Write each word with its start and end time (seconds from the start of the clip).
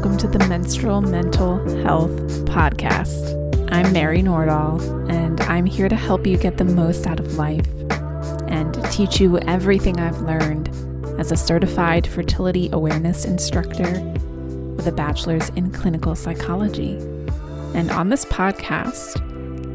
welcome 0.00 0.16
to 0.16 0.28
the 0.28 0.48
Menstrual 0.48 1.02
Mental 1.02 1.58
Health 1.82 2.10
Podcast. 2.46 3.36
I'm 3.70 3.92
Mary 3.92 4.22
Nordahl, 4.22 4.80
and 5.10 5.38
I'm 5.42 5.66
here 5.66 5.90
to 5.90 5.94
help 5.94 6.26
you 6.26 6.38
get 6.38 6.56
the 6.56 6.64
most 6.64 7.06
out 7.06 7.20
of 7.20 7.34
life 7.34 7.68
and 8.48 8.82
teach 8.90 9.20
you 9.20 9.38
everything 9.40 10.00
I've 10.00 10.22
learned 10.22 10.68
as 11.20 11.30
a 11.30 11.36
certified 11.36 12.06
fertility 12.06 12.70
awareness 12.72 13.26
instructor 13.26 14.00
with 14.74 14.86
a 14.86 14.92
bachelor's 14.92 15.50
in 15.50 15.70
clinical 15.70 16.14
psychology. 16.14 16.96
And 17.74 17.90
on 17.90 18.08
this 18.08 18.24
podcast, 18.24 19.20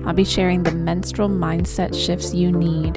I'll 0.07 0.14
be 0.15 0.25
sharing 0.25 0.64
the 0.64 0.71
menstrual 0.71 1.29
mindset 1.29 1.93
shifts 1.93 2.33
you 2.33 2.51
need 2.51 2.96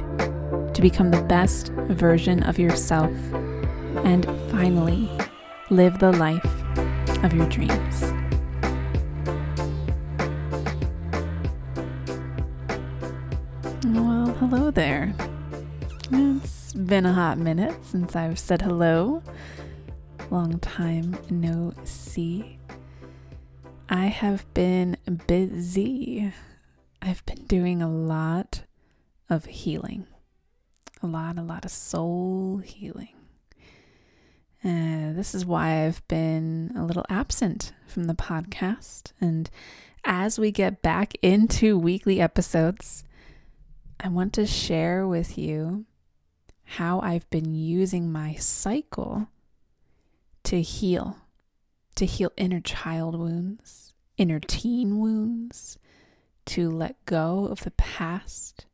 to 0.73 0.81
become 0.81 1.11
the 1.11 1.21
best 1.21 1.67
version 1.89 2.41
of 2.41 2.57
yourself 2.57 3.13
and 4.03 4.25
finally 4.49 5.07
live 5.69 5.99
the 5.99 6.11
life 6.13 6.48
of 7.23 7.33
your 7.33 7.47
dreams. 7.47 8.01
Well, 13.85 14.27
hello 14.39 14.71
there. 14.71 15.13
It's 16.11 16.73
been 16.73 17.05
a 17.05 17.13
hot 17.13 17.37
minute 17.37 17.75
since 17.83 18.15
I've 18.15 18.39
said 18.39 18.61
hello. 18.61 19.21
Long 20.29 20.59
time 20.59 21.17
no 21.29 21.73
see. 21.83 22.57
I 23.89 24.05
have 24.05 24.51
been 24.53 24.97
busy. 25.27 26.31
I've 27.01 27.25
been 27.25 27.45
doing 27.45 27.81
a 27.81 27.89
lot 27.89 28.61
of 29.29 29.45
healing. 29.45 30.07
A 31.01 31.07
lot, 31.07 31.37
a 31.37 31.41
lot 31.41 31.65
of 31.65 31.71
soul 31.71 32.61
healing. 32.63 33.18
Uh, 34.63 35.13
this 35.13 35.33
is 35.33 35.45
why 35.45 35.85
I've 35.85 36.05
been 36.07 36.73
a 36.75 36.83
little 36.83 37.05
absent 37.09 37.71
from 37.87 38.05
the 38.05 38.13
podcast. 38.13 39.13
And 39.21 39.49
as 40.03 40.37
we 40.37 40.51
get 40.51 40.81
back 40.81 41.13
into 41.21 41.77
weekly 41.77 42.19
episodes, 42.19 43.05
I 43.99 44.09
want 44.09 44.33
to 44.33 44.45
share 44.45 45.07
with 45.07 45.37
you 45.37 45.85
how 46.63 46.99
I've 46.99 47.29
been 47.29 47.55
using 47.55 48.11
my 48.11 48.33
cycle 48.35 49.29
to 50.43 50.61
heal, 50.61 51.17
to 51.95 52.05
heal 52.05 52.31
inner 52.35 52.61
child 52.61 53.17
wounds, 53.17 53.93
inner 54.17 54.39
teen 54.39 54.99
wounds, 54.99 55.77
to 56.47 56.69
let 56.69 57.03
go 57.05 57.45
of 57.45 57.63
the 57.63 57.71
past 57.71 58.65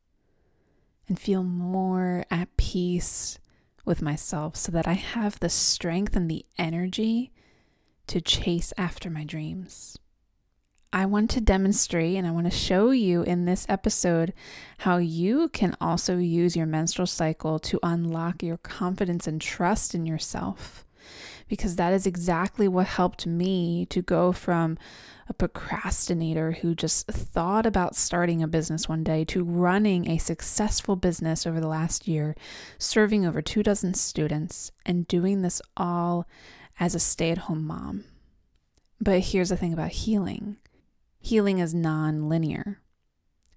and 1.08 1.18
feel 1.18 1.44
more 1.44 2.24
at 2.30 2.56
peace 2.56 3.38
with 3.86 4.02
myself 4.02 4.56
so 4.56 4.70
that 4.72 4.86
I 4.86 4.94
have 4.94 5.40
the 5.40 5.48
strength 5.48 6.14
and 6.14 6.30
the 6.30 6.44
energy 6.58 7.32
to 8.08 8.20
chase 8.20 8.72
after 8.76 9.08
my 9.08 9.24
dreams. 9.24 9.96
I 10.92 11.06
want 11.06 11.30
to 11.30 11.40
demonstrate 11.40 12.16
and 12.16 12.26
I 12.26 12.30
want 12.30 12.46
to 12.46 12.56
show 12.56 12.90
you 12.90 13.22
in 13.22 13.44
this 13.44 13.66
episode 13.68 14.32
how 14.78 14.98
you 14.98 15.48
can 15.48 15.76
also 15.80 16.16
use 16.16 16.56
your 16.56 16.66
menstrual 16.66 17.06
cycle 17.06 17.58
to 17.60 17.80
unlock 17.82 18.42
your 18.42 18.56
confidence 18.58 19.26
and 19.26 19.40
trust 19.40 19.94
in 19.94 20.06
yourself 20.06 20.84
because 21.48 21.76
that 21.76 21.92
is 21.92 22.06
exactly 22.06 22.66
what 22.68 22.86
helped 22.86 23.26
me 23.26 23.86
to 23.86 24.02
go 24.02 24.32
from 24.32 24.78
a 25.28 25.34
procrastinator 25.34 26.52
who 26.52 26.74
just 26.74 27.06
thought 27.08 27.66
about 27.66 27.96
starting 27.96 28.42
a 28.42 28.48
business 28.48 28.88
one 28.88 29.02
day 29.02 29.24
to 29.24 29.42
running 29.42 30.08
a 30.08 30.18
successful 30.18 30.94
business 30.94 31.46
over 31.46 31.60
the 31.60 31.68
last 31.68 32.06
year, 32.06 32.36
serving 32.78 33.26
over 33.26 33.42
two 33.42 33.62
dozen 33.62 33.94
students, 33.94 34.70
and 34.84 35.08
doing 35.08 35.42
this 35.42 35.60
all 35.76 36.26
as 36.78 36.94
a 36.94 37.00
stay 37.00 37.30
at 37.30 37.38
home 37.38 37.66
mom. 37.66 38.04
But 39.00 39.20
here's 39.20 39.48
the 39.48 39.56
thing 39.56 39.72
about 39.72 39.90
healing 39.90 40.56
healing 41.20 41.58
is 41.58 41.74
non 41.74 42.28
linear. 42.28 42.80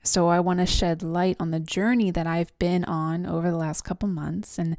So 0.01 0.27
I 0.27 0.39
want 0.39 0.59
to 0.59 0.65
shed 0.65 1.03
light 1.03 1.35
on 1.39 1.51
the 1.51 1.59
journey 1.59 2.09
that 2.09 2.25
I've 2.25 2.57
been 2.57 2.83
on 2.85 3.25
over 3.25 3.51
the 3.51 3.57
last 3.57 3.83
couple 3.83 4.07
months 4.07 4.57
and 4.57 4.75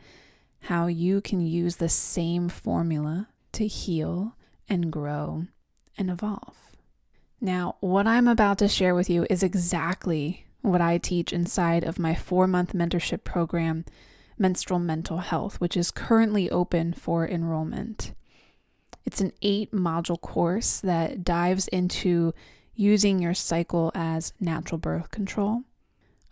how 0.62 0.86
you 0.86 1.20
can 1.20 1.40
use 1.40 1.76
the 1.76 1.88
same 1.88 2.48
formula 2.48 3.28
to 3.52 3.66
heal 3.66 4.34
and 4.68 4.90
grow 4.90 5.46
and 5.96 6.10
evolve. 6.10 6.69
Now, 7.40 7.76
what 7.80 8.06
I'm 8.06 8.28
about 8.28 8.58
to 8.58 8.68
share 8.68 8.94
with 8.94 9.08
you 9.08 9.26
is 9.30 9.42
exactly 9.42 10.46
what 10.60 10.80
I 10.80 10.98
teach 10.98 11.32
inside 11.32 11.84
of 11.84 11.98
my 11.98 12.14
four 12.14 12.46
month 12.46 12.74
mentorship 12.74 13.24
program, 13.24 13.84
Menstrual 14.38 14.80
Mental 14.80 15.18
Health, 15.18 15.60
which 15.60 15.76
is 15.76 15.90
currently 15.90 16.50
open 16.50 16.92
for 16.92 17.26
enrollment. 17.26 18.12
It's 19.06 19.20
an 19.20 19.32
eight 19.40 19.72
module 19.72 20.20
course 20.20 20.80
that 20.80 21.24
dives 21.24 21.66
into 21.68 22.34
using 22.74 23.20
your 23.20 23.34
cycle 23.34 23.90
as 23.94 24.32
natural 24.38 24.78
birth 24.78 25.10
control, 25.10 25.62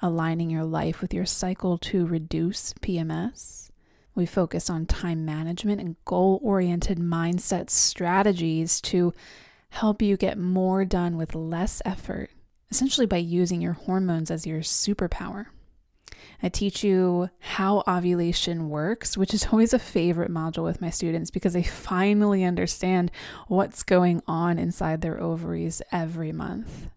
aligning 0.00 0.50
your 0.50 0.64
life 0.64 1.00
with 1.00 1.14
your 1.14 1.26
cycle 1.26 1.78
to 1.78 2.06
reduce 2.06 2.74
PMS, 2.74 3.68
we 4.18 4.26
focus 4.26 4.68
on 4.68 4.84
time 4.84 5.24
management 5.24 5.80
and 5.80 5.94
goal 6.04 6.40
oriented 6.42 6.98
mindset 6.98 7.70
strategies 7.70 8.80
to 8.80 9.14
help 9.70 10.02
you 10.02 10.16
get 10.16 10.38
more 10.38 10.84
done 10.84 11.16
with 11.16 11.34
less 11.34 11.82
effort, 11.84 12.30
essentially 12.70 13.06
by 13.06 13.18
using 13.18 13.60
your 13.60 13.74
hormones 13.74 14.30
as 14.30 14.46
your 14.46 14.60
superpower. 14.60 15.46
I 16.42 16.48
teach 16.48 16.84
you 16.84 17.30
how 17.40 17.82
ovulation 17.86 18.68
works, 18.68 19.16
which 19.16 19.34
is 19.34 19.46
always 19.52 19.72
a 19.72 19.78
favorite 19.78 20.30
module 20.30 20.64
with 20.64 20.80
my 20.80 20.90
students 20.90 21.30
because 21.30 21.52
they 21.52 21.62
finally 21.62 22.44
understand 22.44 23.10
what's 23.46 23.82
going 23.82 24.22
on 24.26 24.58
inside 24.58 25.00
their 25.00 25.20
ovaries 25.20 25.82
every 25.92 26.32
month 26.32 26.88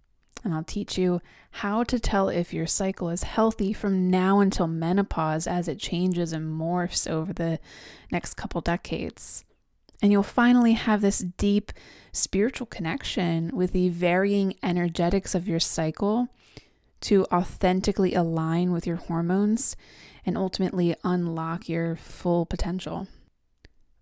and 0.43 0.53
I'll 0.53 0.63
teach 0.63 0.97
you 0.97 1.21
how 1.51 1.83
to 1.83 1.99
tell 1.99 2.29
if 2.29 2.53
your 2.53 2.67
cycle 2.67 3.09
is 3.09 3.23
healthy 3.23 3.73
from 3.73 4.09
now 4.09 4.39
until 4.39 4.67
menopause 4.67 5.47
as 5.47 5.67
it 5.67 5.79
changes 5.79 6.33
and 6.33 6.59
morphs 6.59 7.09
over 7.09 7.33
the 7.33 7.59
next 8.11 8.35
couple 8.35 8.61
decades. 8.61 9.43
And 10.01 10.11
you'll 10.11 10.23
finally 10.23 10.73
have 10.73 11.01
this 11.01 11.19
deep 11.19 11.71
spiritual 12.11 12.67
connection 12.67 13.51
with 13.53 13.71
the 13.71 13.89
varying 13.89 14.55
energetics 14.63 15.35
of 15.35 15.47
your 15.47 15.59
cycle 15.59 16.27
to 17.01 17.25
authentically 17.31 18.13
align 18.13 18.71
with 18.71 18.85
your 18.85 18.97
hormones 18.97 19.75
and 20.25 20.37
ultimately 20.37 20.95
unlock 21.03 21.67
your 21.67 21.95
full 21.95 22.45
potential. 22.45 23.07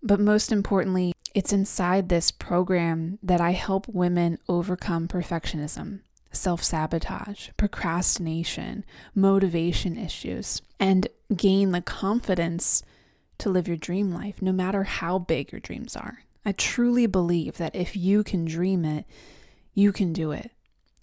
But 0.02 0.20
most 0.20 0.52
importantly, 0.52 1.12
it's 1.34 1.52
inside 1.52 2.08
this 2.08 2.30
program 2.30 3.18
that 3.22 3.40
I 3.40 3.52
help 3.52 3.86
women 3.88 4.38
overcome 4.48 5.08
perfectionism 5.08 6.00
self 6.32 6.62
sabotage, 6.62 7.48
procrastination, 7.56 8.84
motivation 9.16 9.96
issues, 9.96 10.62
and 10.78 11.08
gain 11.34 11.72
the 11.72 11.80
confidence 11.80 12.84
to 13.40 13.50
live 13.50 13.68
your 13.68 13.76
dream 13.76 14.12
life, 14.12 14.40
no 14.40 14.52
matter 14.52 14.84
how 14.84 15.18
big 15.18 15.52
your 15.52 15.60
dreams 15.60 15.96
are. 15.96 16.20
I 16.44 16.52
truly 16.52 17.06
believe 17.06 17.58
that 17.58 17.74
if 17.74 17.96
you 17.96 18.24
can 18.24 18.44
dream 18.44 18.84
it, 18.84 19.04
you 19.74 19.92
can 19.92 20.12
do 20.12 20.32
it. 20.32 20.50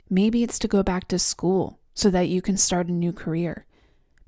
Maybe 0.10 0.44
it's 0.44 0.60
to 0.60 0.68
go 0.68 0.84
back 0.84 1.08
to 1.10 1.20
school 1.20 1.80
so 1.94 2.10
that 2.10 2.30
you 2.30 2.42
can 2.42 2.58
start 2.58 2.88
a 2.88 2.92
new 2.92 3.12
career. 3.12 3.66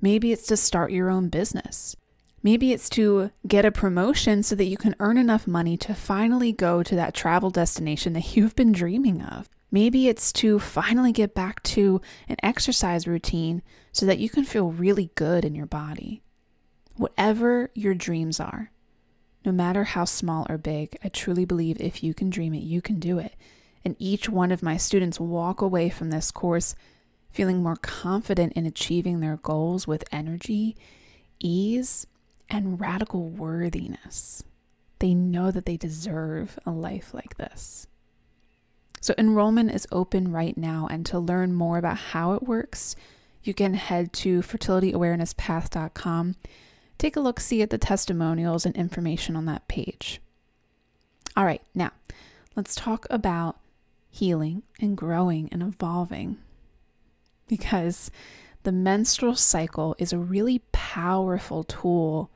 Maybe 0.00 0.32
it's 0.32 0.46
to 0.46 0.56
start 0.56 0.92
your 0.92 1.10
own 1.10 1.28
business. 1.28 1.96
Maybe 2.42 2.72
it's 2.72 2.88
to 2.90 3.30
get 3.46 3.64
a 3.64 3.72
promotion 3.72 4.42
so 4.42 4.54
that 4.54 4.64
you 4.64 4.76
can 4.76 4.96
earn 4.98 5.18
enough 5.18 5.46
money 5.46 5.76
to 5.78 5.94
finally 5.94 6.52
go 6.52 6.82
to 6.82 6.94
that 6.96 7.14
travel 7.14 7.50
destination 7.50 8.14
that 8.14 8.36
you've 8.36 8.56
been 8.56 8.72
dreaming 8.72 9.22
of. 9.22 9.48
Maybe 9.70 10.08
it's 10.08 10.32
to 10.34 10.58
finally 10.58 11.12
get 11.12 11.34
back 11.34 11.62
to 11.64 12.00
an 12.28 12.36
exercise 12.42 13.06
routine 13.06 13.62
so 13.92 14.04
that 14.06 14.18
you 14.18 14.28
can 14.28 14.44
feel 14.44 14.72
really 14.72 15.10
good 15.14 15.44
in 15.44 15.54
your 15.54 15.66
body. 15.66 16.22
Whatever 17.00 17.70
your 17.72 17.94
dreams 17.94 18.38
are, 18.38 18.70
no 19.42 19.52
matter 19.52 19.84
how 19.84 20.04
small 20.04 20.46
or 20.50 20.58
big, 20.58 20.98
I 21.02 21.08
truly 21.08 21.46
believe 21.46 21.80
if 21.80 22.02
you 22.02 22.12
can 22.12 22.28
dream 22.28 22.52
it, 22.52 22.58
you 22.62 22.82
can 22.82 23.00
do 23.00 23.18
it. 23.18 23.36
And 23.82 23.96
each 23.98 24.28
one 24.28 24.52
of 24.52 24.62
my 24.62 24.76
students 24.76 25.18
walk 25.18 25.62
away 25.62 25.88
from 25.88 26.10
this 26.10 26.30
course 26.30 26.74
feeling 27.30 27.62
more 27.62 27.76
confident 27.76 28.52
in 28.52 28.66
achieving 28.66 29.20
their 29.20 29.38
goals 29.38 29.86
with 29.86 30.04
energy, 30.12 30.76
ease, 31.38 32.06
and 32.50 32.78
radical 32.78 33.30
worthiness. 33.30 34.44
They 34.98 35.14
know 35.14 35.50
that 35.52 35.64
they 35.64 35.78
deserve 35.78 36.58
a 36.66 36.70
life 36.70 37.14
like 37.14 37.38
this. 37.38 37.86
So, 39.00 39.14
enrollment 39.16 39.70
is 39.70 39.88
open 39.90 40.32
right 40.32 40.58
now, 40.58 40.86
and 40.90 41.06
to 41.06 41.18
learn 41.18 41.54
more 41.54 41.78
about 41.78 41.96
how 41.96 42.34
it 42.34 42.42
works, 42.42 42.94
you 43.42 43.54
can 43.54 43.72
head 43.72 44.12
to 44.12 44.42
fertilityawarenesspath.com. 44.42 46.36
Take 47.00 47.16
a 47.16 47.20
look, 47.20 47.40
see 47.40 47.62
at 47.62 47.70
the 47.70 47.78
testimonials 47.78 48.66
and 48.66 48.76
information 48.76 49.34
on 49.34 49.46
that 49.46 49.66
page. 49.68 50.20
All 51.34 51.46
right, 51.46 51.62
now 51.74 51.92
let's 52.54 52.74
talk 52.74 53.06
about 53.08 53.58
healing 54.10 54.64
and 54.82 54.98
growing 54.98 55.48
and 55.50 55.62
evolving 55.62 56.36
because 57.48 58.10
the 58.64 58.70
menstrual 58.72 59.34
cycle 59.34 59.96
is 59.98 60.12
a 60.12 60.18
really 60.18 60.60
powerful 60.72 61.64
tool 61.64 62.30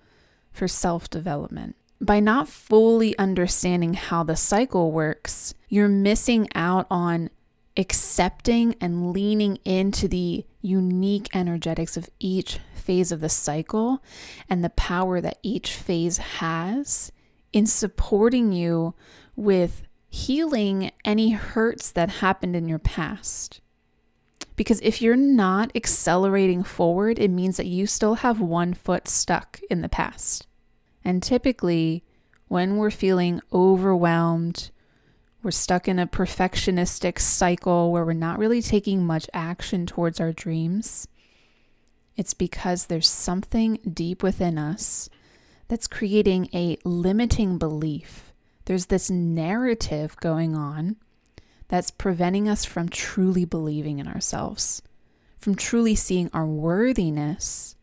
for 0.51 0.67
self 0.67 1.11
development 1.11 1.77
by 2.01 2.19
not 2.21 2.49
fully 2.49 3.15
understanding 3.19 3.93
how 3.93 4.23
the 4.23 4.35
cycle 4.35 4.93
works, 4.93 5.53
you're 5.69 5.89
missing 5.89 6.49
out 6.55 6.87
on 6.91 7.29
accepting 7.77 8.77
and 8.81 9.13
leaning 9.13 9.59
into 9.67 10.09
the 10.09 10.47
unique 10.63 11.29
energetics 11.35 11.99
of 11.99 12.09
each 12.19 12.61
phase 12.85 13.11
of 13.11 13.21
the 13.21 13.29
cycle 13.29 14.03
and 14.49 14.63
the 14.63 14.71
power 14.71 15.21
that 15.21 15.39
each 15.43 15.73
phase 15.73 16.19
has 16.19 17.11
in 17.53 17.67
supporting 17.67 18.53
you 18.53 18.95
with 19.35 19.83
healing 20.09 20.91
any 21.05 21.31
hurts 21.31 21.91
that 21.91 22.09
happened 22.11 22.55
in 22.55 22.69
your 22.69 22.79
past. 22.79 23.61
Because 24.57 24.81
if 24.83 25.03
you're 25.03 25.17
not 25.17 25.73
accelerating 25.75 26.63
forward, 26.63 27.19
it 27.19 27.31
means 27.31 27.57
that 27.57 27.67
you 27.67 27.87
still 27.87 28.17
have 28.17 28.41
one 28.41 28.75
foot 28.75 29.09
stuck 29.09 29.61
in 29.69 29.81
the 29.81 29.89
past. 29.89 30.47
And 31.05 31.23
typically, 31.23 32.05
when 32.47 32.77
we're 32.77 32.91
feeling 32.91 33.41
overwhelmed, 33.53 34.71
we're 35.43 35.51
stuck 35.51 35.89
in 35.89 35.99
a 35.99 36.07
perfectionistic 36.07 37.19
cycle 37.19 37.91
where 37.91 38.05
we're 38.05 38.13
not 38.13 38.39
really 38.39 38.63
taking 38.63 39.05
much 39.05 39.29
action 39.35 39.87
towards 39.87 40.21
our 40.21 40.33
dreams. 40.33 41.09
It's 42.17 42.35
because 42.35 42.87
there's 42.87 43.09
something 43.09 43.79
deep 43.93 44.23
within 44.23 44.59
us 44.59 45.09
that's 45.69 45.87
creating 45.87 46.49
a 46.55 46.79
limiting 46.85 47.59
belief. 47.59 48.33
There's 48.67 48.87
this 48.87 49.11
narrative 49.11 50.17
going 50.21 50.55
on 50.55 50.97
that's 51.69 51.91
preventing 51.91 52.49
us 52.49 52.65
from 52.65 52.89
truly 52.89 53.45
believing 53.45 53.99
in 53.99 54.07
ourselves, 54.07 54.83
from 55.37 55.55
truly 55.55 55.95
seeing 55.95 56.31
our 56.33 56.47
worthiness, 56.47 57.77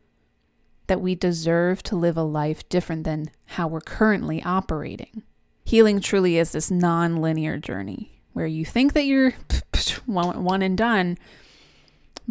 that 0.88 1.02
we 1.02 1.16
deserve 1.16 1.84
to 1.84 1.96
live 1.96 2.18
a 2.18 2.24
life 2.24 2.68
different 2.68 3.04
than 3.04 3.32
how 3.46 3.68
we're 3.68 3.82
currently 3.82 4.44
operating. 4.44 5.24
Healing 5.64 6.02
truly 6.02 6.38
is 6.38 6.52
this 6.52 6.70
non 6.72 7.18
linear 7.18 7.58
journey 7.58 8.22
where 8.34 8.48
you 8.48 8.66
think 8.66 8.94
that 8.94 9.06
you're 9.06 9.34
one 10.06 10.62
and 10.62 10.78
done, 10.78 11.18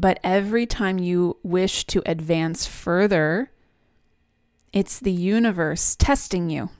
but 0.01 0.19
every 0.25 0.65
time 0.65 0.99
you 0.99 1.37
wish 1.43 1.85
to 1.85 2.03
advance 2.07 2.67
further, 2.67 3.51
it's 4.73 4.99
the 4.99 5.13
universe 5.13 5.95
testing 5.95 6.49
you, 6.49 6.71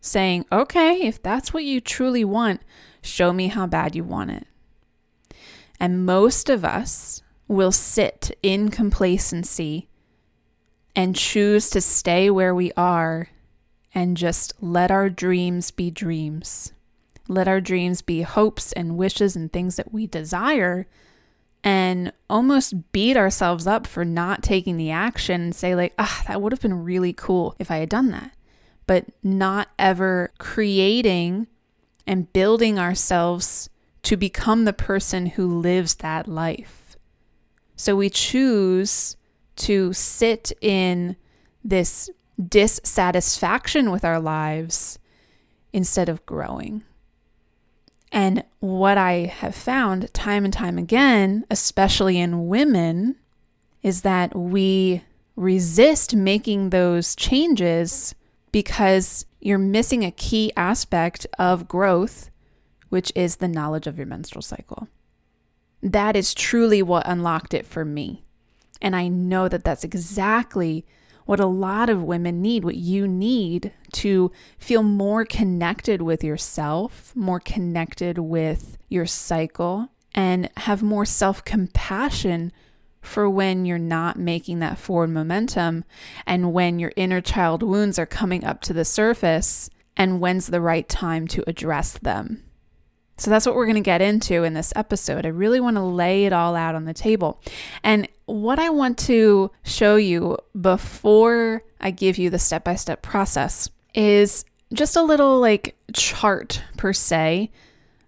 saying, 0.00 0.44
okay, 0.50 1.02
if 1.02 1.22
that's 1.22 1.54
what 1.54 1.62
you 1.62 1.80
truly 1.80 2.24
want, 2.24 2.60
show 3.02 3.32
me 3.32 3.46
how 3.46 3.68
bad 3.68 3.94
you 3.94 4.02
want 4.02 4.32
it. 4.32 4.48
And 5.78 6.04
most 6.04 6.50
of 6.50 6.64
us 6.64 7.22
will 7.46 7.72
sit 7.72 8.36
in 8.42 8.70
complacency 8.70 9.88
and 10.96 11.14
choose 11.14 11.70
to 11.70 11.80
stay 11.80 12.30
where 12.30 12.54
we 12.54 12.72
are 12.76 13.28
and 13.94 14.16
just 14.16 14.54
let 14.60 14.90
our 14.90 15.08
dreams 15.08 15.70
be 15.70 15.88
dreams. 15.88 16.72
Let 17.28 17.46
our 17.46 17.60
dreams 17.60 18.02
be 18.02 18.22
hopes 18.22 18.72
and 18.72 18.96
wishes 18.96 19.36
and 19.36 19.52
things 19.52 19.76
that 19.76 19.92
we 19.92 20.08
desire 20.08 20.88
and 21.64 22.12
almost 22.28 22.92
beat 22.92 23.16
ourselves 23.16 23.66
up 23.66 23.86
for 23.86 24.04
not 24.04 24.42
taking 24.42 24.76
the 24.76 24.90
action 24.90 25.40
and 25.40 25.54
say, 25.54 25.74
like, 25.74 25.94
ah, 25.98 26.22
that 26.28 26.42
would 26.42 26.52
have 26.52 26.60
been 26.60 26.84
really 26.84 27.14
cool 27.14 27.56
if 27.58 27.70
I 27.70 27.78
had 27.78 27.88
done 27.88 28.10
that. 28.10 28.32
But 28.86 29.06
not 29.22 29.68
ever 29.78 30.30
creating 30.38 31.46
and 32.06 32.30
building 32.34 32.78
ourselves 32.78 33.70
to 34.02 34.18
become 34.18 34.66
the 34.66 34.74
person 34.74 35.24
who 35.24 35.46
lives 35.60 35.94
that 35.96 36.28
life. 36.28 36.96
So 37.76 37.96
we 37.96 38.10
choose 38.10 39.16
to 39.56 39.94
sit 39.94 40.52
in 40.60 41.16
this 41.64 42.10
dissatisfaction 42.46 43.90
with 43.90 44.04
our 44.04 44.20
lives 44.20 44.98
instead 45.72 46.10
of 46.10 46.26
growing. 46.26 46.84
And 48.14 48.44
what 48.60 48.96
I 48.96 49.26
have 49.40 49.56
found 49.56 50.14
time 50.14 50.44
and 50.44 50.54
time 50.54 50.78
again, 50.78 51.44
especially 51.50 52.16
in 52.20 52.46
women, 52.46 53.16
is 53.82 54.02
that 54.02 54.36
we 54.36 55.02
resist 55.34 56.14
making 56.14 56.70
those 56.70 57.16
changes 57.16 58.14
because 58.52 59.26
you're 59.40 59.58
missing 59.58 60.04
a 60.04 60.12
key 60.12 60.52
aspect 60.56 61.26
of 61.40 61.66
growth, 61.66 62.30
which 62.88 63.10
is 63.16 63.36
the 63.36 63.48
knowledge 63.48 63.88
of 63.88 63.98
your 63.98 64.06
menstrual 64.06 64.42
cycle. 64.42 64.86
That 65.82 66.14
is 66.14 66.34
truly 66.34 66.82
what 66.82 67.08
unlocked 67.08 67.52
it 67.52 67.66
for 67.66 67.84
me. 67.84 68.22
And 68.80 68.94
I 68.94 69.08
know 69.08 69.48
that 69.48 69.64
that's 69.64 69.82
exactly 69.82 70.86
what 71.26 71.40
a 71.40 71.46
lot 71.46 71.88
of 71.88 72.02
women 72.02 72.42
need, 72.42 72.64
what 72.64 72.76
you 72.76 73.08
need 73.08 73.72
to 73.92 74.30
feel 74.58 74.82
more 74.82 75.24
connected 75.24 76.02
with 76.02 76.22
yourself, 76.22 77.14
more 77.16 77.40
connected 77.40 78.18
with 78.18 78.76
your 78.88 79.06
cycle, 79.06 79.88
and 80.14 80.50
have 80.58 80.82
more 80.82 81.04
self 81.04 81.44
compassion 81.44 82.52
for 83.00 83.28
when 83.28 83.64
you're 83.64 83.78
not 83.78 84.18
making 84.18 84.60
that 84.60 84.78
forward 84.78 85.10
momentum 85.10 85.84
and 86.26 86.52
when 86.52 86.78
your 86.78 86.92
inner 86.96 87.20
child 87.20 87.62
wounds 87.62 87.98
are 87.98 88.06
coming 88.06 88.44
up 88.44 88.62
to 88.62 88.72
the 88.72 88.84
surface 88.84 89.68
and 89.96 90.20
when's 90.20 90.46
the 90.46 90.60
right 90.60 90.88
time 90.88 91.28
to 91.28 91.44
address 91.48 91.98
them. 91.98 92.43
So 93.16 93.30
that's 93.30 93.46
what 93.46 93.54
we're 93.54 93.66
going 93.66 93.76
to 93.76 93.80
get 93.80 94.02
into 94.02 94.42
in 94.42 94.54
this 94.54 94.72
episode. 94.74 95.24
I 95.24 95.30
really 95.30 95.60
want 95.60 95.76
to 95.76 95.82
lay 95.82 96.24
it 96.24 96.32
all 96.32 96.56
out 96.56 96.74
on 96.74 96.84
the 96.84 96.94
table. 96.94 97.40
And 97.82 98.08
what 98.26 98.58
I 98.58 98.70
want 98.70 98.98
to 99.00 99.50
show 99.62 99.96
you 99.96 100.36
before 100.60 101.62
I 101.80 101.90
give 101.90 102.18
you 102.18 102.30
the 102.30 102.38
step 102.38 102.64
by 102.64 102.74
step 102.74 103.02
process 103.02 103.70
is 103.94 104.44
just 104.72 104.96
a 104.96 105.02
little 105.02 105.38
like 105.40 105.76
chart 105.92 106.62
per 106.76 106.92
se, 106.92 107.50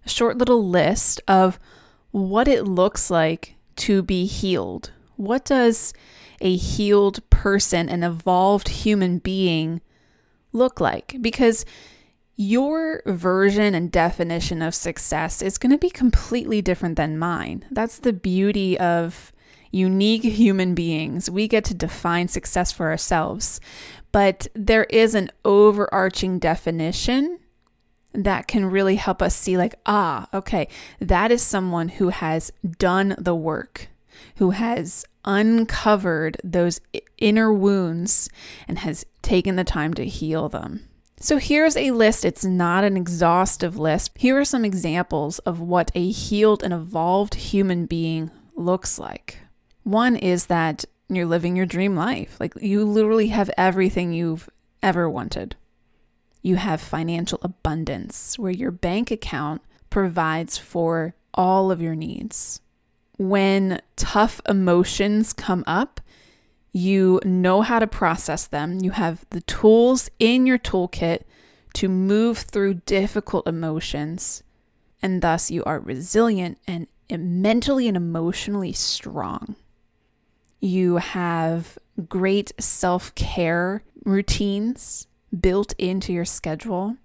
a 0.05 0.09
short 0.09 0.37
little 0.37 0.67
list 0.67 1.21
of 1.27 1.57
what 2.11 2.47
it 2.47 2.63
looks 2.63 3.09
like 3.09 3.55
to 3.77 4.01
be 4.01 4.25
healed. 4.25 4.91
What 5.15 5.45
does 5.45 5.93
a 6.41 6.55
healed 6.55 7.27
person, 7.29 7.89
an 7.89 8.03
evolved 8.03 8.69
human 8.69 9.19
being, 9.19 9.81
look 10.51 10.79
like? 10.79 11.17
Because 11.21 11.65
your 12.37 13.01
version 13.07 13.73
and 13.73 13.91
definition 13.91 14.61
of 14.61 14.75
success 14.75 15.41
is 15.41 15.57
going 15.57 15.71
to 15.71 15.77
be 15.77 15.89
completely 15.89 16.61
different 16.61 16.95
than 16.95 17.17
mine. 17.17 17.65
That's 17.71 17.97
the 17.97 18.13
beauty 18.13 18.79
of 18.79 19.33
unique 19.71 20.23
human 20.23 20.75
beings. 20.75 21.29
We 21.29 21.47
get 21.47 21.65
to 21.65 21.73
define 21.73 22.27
success 22.27 22.71
for 22.71 22.89
ourselves, 22.89 23.59
but 24.11 24.47
there 24.53 24.85
is 24.85 25.15
an 25.15 25.31
overarching 25.43 26.37
definition 26.37 27.39
that 28.13 28.47
can 28.47 28.65
really 28.65 28.95
help 28.95 29.21
us 29.21 29.35
see, 29.35 29.57
like, 29.57 29.75
ah, 29.85 30.27
okay, 30.33 30.67
that 30.99 31.31
is 31.31 31.41
someone 31.41 31.89
who 31.89 32.09
has 32.09 32.51
done 32.77 33.15
the 33.17 33.35
work, 33.35 33.89
who 34.35 34.51
has 34.51 35.05
uncovered 35.25 36.37
those 36.43 36.79
inner 37.17 37.51
wounds 37.51 38.29
and 38.67 38.79
has 38.79 39.05
taken 39.21 39.55
the 39.55 39.63
time 39.63 39.93
to 39.95 40.05
heal 40.05 40.49
them. 40.49 40.87
So 41.19 41.37
here's 41.37 41.75
a 41.75 41.91
list. 41.91 42.23
It's 42.23 42.45
not 42.45 42.83
an 42.83 42.95
exhaustive 42.95 43.77
list. 43.77 44.11
Here 44.17 44.37
are 44.39 44.45
some 44.45 44.63
examples 44.63 45.39
of 45.39 45.59
what 45.59 45.91
a 45.95 46.11
healed 46.11 46.61
and 46.61 46.73
evolved 46.73 47.33
human 47.35 47.87
being 47.87 48.29
looks 48.55 48.99
like. 48.99 49.39
One 49.83 50.15
is 50.15 50.45
that 50.45 50.85
you're 51.09 51.25
living 51.25 51.55
your 51.55 51.65
dream 51.65 51.95
life. 51.95 52.37
Like 52.39 52.53
you 52.61 52.83
literally 52.83 53.29
have 53.29 53.49
everything 53.57 54.13
you've 54.13 54.47
ever 54.83 55.09
wanted. 55.09 55.55
You 56.43 56.57
have 56.57 56.81
financial 56.81 57.39
abundance 57.41 58.37
where 58.37 58.51
your 58.51 58.71
bank 58.71 59.09
account 59.09 59.63
provides 59.89 60.57
for 60.57 61.15
all 61.33 61.71
of 61.71 61.81
your 61.81 61.95
needs. 61.95 62.61
When 63.17 63.81
tough 63.95 64.39
emotions 64.47 65.33
come 65.33 65.63
up, 65.65 65.99
you 66.77 67.19
know 67.25 67.63
how 67.63 67.79
to 67.79 67.87
process 67.87 68.45
them. 68.45 68.79
You 68.83 68.91
have 68.91 69.25
the 69.31 69.41
tools 69.41 70.11
in 70.19 70.45
your 70.45 70.59
toolkit 70.59 71.23
to 71.73 71.89
move 71.89 72.37
through 72.37 72.75
difficult 72.85 73.47
emotions. 73.47 74.43
And 75.01 75.23
thus, 75.23 75.49
you 75.49 75.63
are 75.63 75.79
resilient 75.79 76.59
and 76.67 76.87
mentally 77.09 77.87
and 77.87 77.97
emotionally 77.97 78.73
strong. 78.73 79.55
You 80.59 80.97
have 80.97 81.79
great 82.07 82.51
self 82.59 83.13
care 83.15 83.83
routines 84.05 85.07
built 85.37 85.73
into 85.79 86.13
your 86.13 86.25
schedule. 86.25 86.97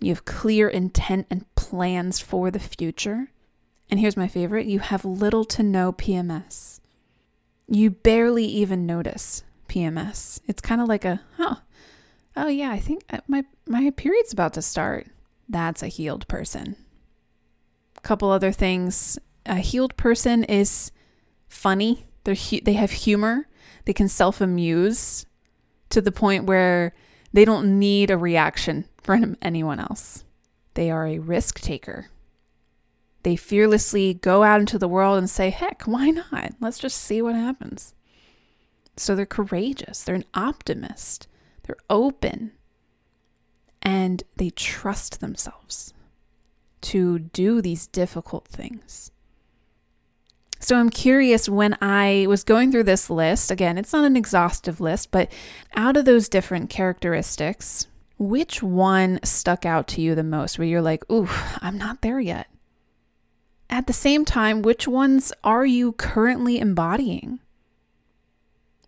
You 0.00 0.10
have 0.10 0.24
clear 0.24 0.68
intent 0.68 1.28
and 1.30 1.52
plans 1.54 2.18
for 2.18 2.50
the 2.50 2.58
future. 2.58 3.30
And 3.90 4.00
here's 4.00 4.16
my 4.16 4.28
favorite 4.28 4.66
you 4.66 4.80
have 4.80 5.04
little 5.04 5.44
to 5.44 5.62
no 5.62 5.92
PMS 5.92 6.77
you 7.68 7.90
barely 7.90 8.44
even 8.46 8.86
notice 8.86 9.42
PMS. 9.68 10.40
It's 10.46 10.60
kind 10.60 10.80
of 10.80 10.88
like 10.88 11.04
a, 11.04 11.20
huh, 11.36 11.56
oh 12.36 12.48
yeah, 12.48 12.70
I 12.70 12.78
think 12.78 13.04
uh, 13.10 13.18
my 13.28 13.44
my 13.66 13.90
period's 13.90 14.32
about 14.32 14.54
to 14.54 14.62
start. 14.62 15.06
That's 15.48 15.82
a 15.82 15.88
healed 15.88 16.26
person. 16.28 16.76
Couple 18.02 18.30
other 18.30 18.52
things. 18.52 19.18
A 19.46 19.56
healed 19.56 19.96
person 19.96 20.44
is 20.44 20.92
funny. 21.48 22.06
They're 22.24 22.34
hu- 22.34 22.60
they 22.60 22.74
have 22.74 22.90
humor. 22.90 23.48
They 23.84 23.92
can 23.92 24.08
self-amuse 24.08 25.26
to 25.90 26.00
the 26.00 26.12
point 26.12 26.44
where 26.44 26.94
They 27.32 27.44
don't 27.44 27.78
need 27.78 28.10
a 28.10 28.16
reaction 28.16 28.86
from 29.02 29.36
anyone 29.42 29.80
else. 29.80 30.24
They 30.74 30.90
are 30.90 31.06
a 31.06 31.18
risk 31.18 31.60
taker. 31.60 32.08
They 33.28 33.36
fearlessly 33.36 34.14
go 34.14 34.42
out 34.42 34.58
into 34.58 34.78
the 34.78 34.88
world 34.88 35.18
and 35.18 35.28
say, 35.28 35.50
heck, 35.50 35.82
why 35.82 36.08
not? 36.08 36.54
Let's 36.60 36.78
just 36.78 36.96
see 36.96 37.20
what 37.20 37.34
happens. 37.34 37.92
So 38.96 39.14
they're 39.14 39.26
courageous, 39.26 40.02
they're 40.02 40.14
an 40.14 40.24
optimist, 40.32 41.28
they're 41.64 41.76
open, 41.90 42.52
and 43.82 44.22
they 44.36 44.48
trust 44.48 45.20
themselves 45.20 45.92
to 46.80 47.18
do 47.18 47.60
these 47.60 47.86
difficult 47.86 48.48
things. 48.48 49.10
So 50.58 50.78
I'm 50.78 50.88
curious 50.88 51.50
when 51.50 51.76
I 51.82 52.24
was 52.30 52.44
going 52.44 52.72
through 52.72 52.84
this 52.84 53.10
list, 53.10 53.50
again, 53.50 53.76
it's 53.76 53.92
not 53.92 54.06
an 54.06 54.16
exhaustive 54.16 54.80
list, 54.80 55.10
but 55.10 55.30
out 55.74 55.98
of 55.98 56.06
those 56.06 56.30
different 56.30 56.70
characteristics, 56.70 57.88
which 58.16 58.62
one 58.62 59.20
stuck 59.22 59.66
out 59.66 59.86
to 59.88 60.00
you 60.00 60.14
the 60.14 60.24
most 60.24 60.58
where 60.58 60.66
you're 60.66 60.80
like, 60.80 61.04
ooh, 61.12 61.28
I'm 61.60 61.76
not 61.76 62.00
there 62.00 62.20
yet? 62.20 62.46
At 63.70 63.86
the 63.86 63.92
same 63.92 64.24
time, 64.24 64.62
which 64.62 64.88
ones 64.88 65.32
are 65.44 65.66
you 65.66 65.92
currently 65.92 66.58
embodying? 66.58 67.40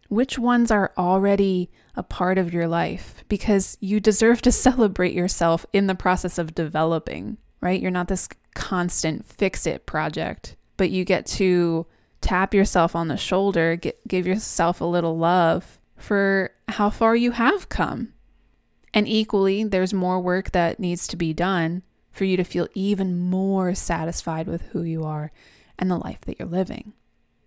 Which 0.09 0.39
ones 0.39 0.71
are 0.71 0.93
already 0.97 1.71
a 1.95 2.03
part 2.03 2.39
of 2.39 2.53
your 2.53 2.67
life? 2.67 3.23
Because 3.29 3.77
you 3.81 4.01
deserve 4.01 4.43
to 4.43 4.53
celebrate 4.67 5.13
yourself 5.13 5.67
in 5.73 5.87
the 5.87 5.95
process 5.95 6.39
of 6.39 6.55
developing, 6.55 7.37
right? 7.61 7.81
You're 7.81 7.91
not 7.91 8.09
this 8.09 8.29
constant 8.55 9.25
fix 9.27 9.67
it 9.67 9.87
project 9.87 10.57
but 10.81 10.89
you 10.89 11.05
get 11.05 11.27
to 11.27 11.85
tap 12.23 12.55
yourself 12.55 12.97
on 12.97 13.09
the 13.09 13.17
shoulder, 13.19 13.77
get, 13.77 14.01
give 14.09 14.27
yourself 14.27 14.81
a 14.81 14.87
little 14.87 15.19
love 15.19 15.79
for 15.99 16.53
how 16.69 16.89
far 16.89 17.15
you 17.15 17.33
have 17.33 17.69
come. 17.69 18.15
And 18.95 19.07
equally, 19.07 19.63
there's 19.63 19.93
more 19.93 20.19
work 20.19 20.53
that 20.53 20.81
needs 20.81 21.07
to 21.09 21.19
be 21.19 21.35
done 21.35 21.83
for 22.21 22.27
you 22.27 22.37
to 22.37 22.45
feel 22.45 22.69
even 22.75 23.19
more 23.19 23.75
satisfied 23.75 24.47
with 24.47 24.61
who 24.73 24.83
you 24.83 25.05
are 25.05 25.33
and 25.79 25.91
the 25.91 25.97
life 25.97 26.21
that 26.21 26.39
you're 26.39 26.47
living. 26.47 26.93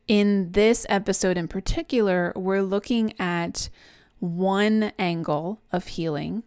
In 0.07 0.53
this 0.53 0.83
episode 0.89 1.37
in 1.37 1.47
particular, 1.47 2.33
we're 2.35 2.63
looking 2.63 3.13
at 3.19 3.69
one 4.17 4.91
angle 4.97 5.61
of 5.71 5.85
healing, 5.85 6.41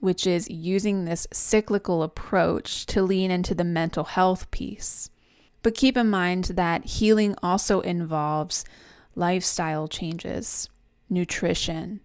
which 0.00 0.26
is 0.26 0.50
using 0.50 1.06
this 1.06 1.26
cyclical 1.32 2.02
approach 2.02 2.84
to 2.84 3.00
lean 3.00 3.30
into 3.30 3.54
the 3.54 3.64
mental 3.64 4.04
health 4.04 4.50
piece. 4.50 5.08
But 5.62 5.74
keep 5.74 5.96
in 5.96 6.10
mind 6.10 6.44
that 6.56 6.84
healing 6.84 7.34
also 7.42 7.80
involves 7.80 8.66
lifestyle 9.14 9.88
changes, 9.88 10.68
nutrition, 11.08 12.00